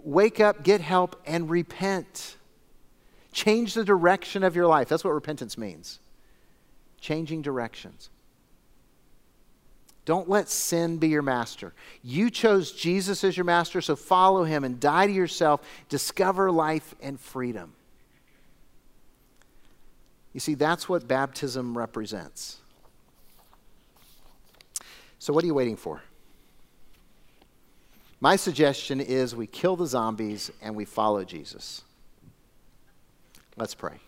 Wake 0.02 0.40
up, 0.40 0.64
get 0.64 0.80
help, 0.80 1.20
and 1.26 1.48
repent. 1.48 2.36
Change 3.32 3.74
the 3.74 3.84
direction 3.84 4.42
of 4.42 4.56
your 4.56 4.66
life. 4.66 4.88
That's 4.88 5.04
what 5.04 5.12
repentance 5.12 5.56
means 5.56 6.00
changing 7.02 7.42
directions. 7.42 8.08
Don't 10.04 10.28
let 10.28 10.48
sin 10.48 10.96
be 10.96 11.08
your 11.08 11.22
master. 11.22 11.74
You 12.02 12.30
chose 12.30 12.72
Jesus 12.72 13.22
as 13.22 13.36
your 13.36 13.44
master, 13.44 13.80
so 13.80 13.94
follow 13.94 14.44
him 14.44 14.64
and 14.64 14.80
die 14.80 15.06
to 15.06 15.12
yourself. 15.12 15.60
Discover 15.88 16.50
life 16.50 16.94
and 17.02 17.20
freedom. 17.20 17.74
You 20.32 20.40
see, 20.40 20.54
that's 20.54 20.88
what 20.88 21.06
baptism 21.06 21.76
represents. 21.76 22.58
So, 25.18 25.32
what 25.32 25.44
are 25.44 25.46
you 25.46 25.54
waiting 25.54 25.76
for? 25.76 26.02
My 28.20 28.36
suggestion 28.36 29.00
is 29.00 29.36
we 29.36 29.46
kill 29.46 29.76
the 29.76 29.86
zombies 29.86 30.50
and 30.62 30.74
we 30.74 30.84
follow 30.84 31.24
Jesus. 31.24 31.82
Let's 33.56 33.74
pray. 33.74 33.98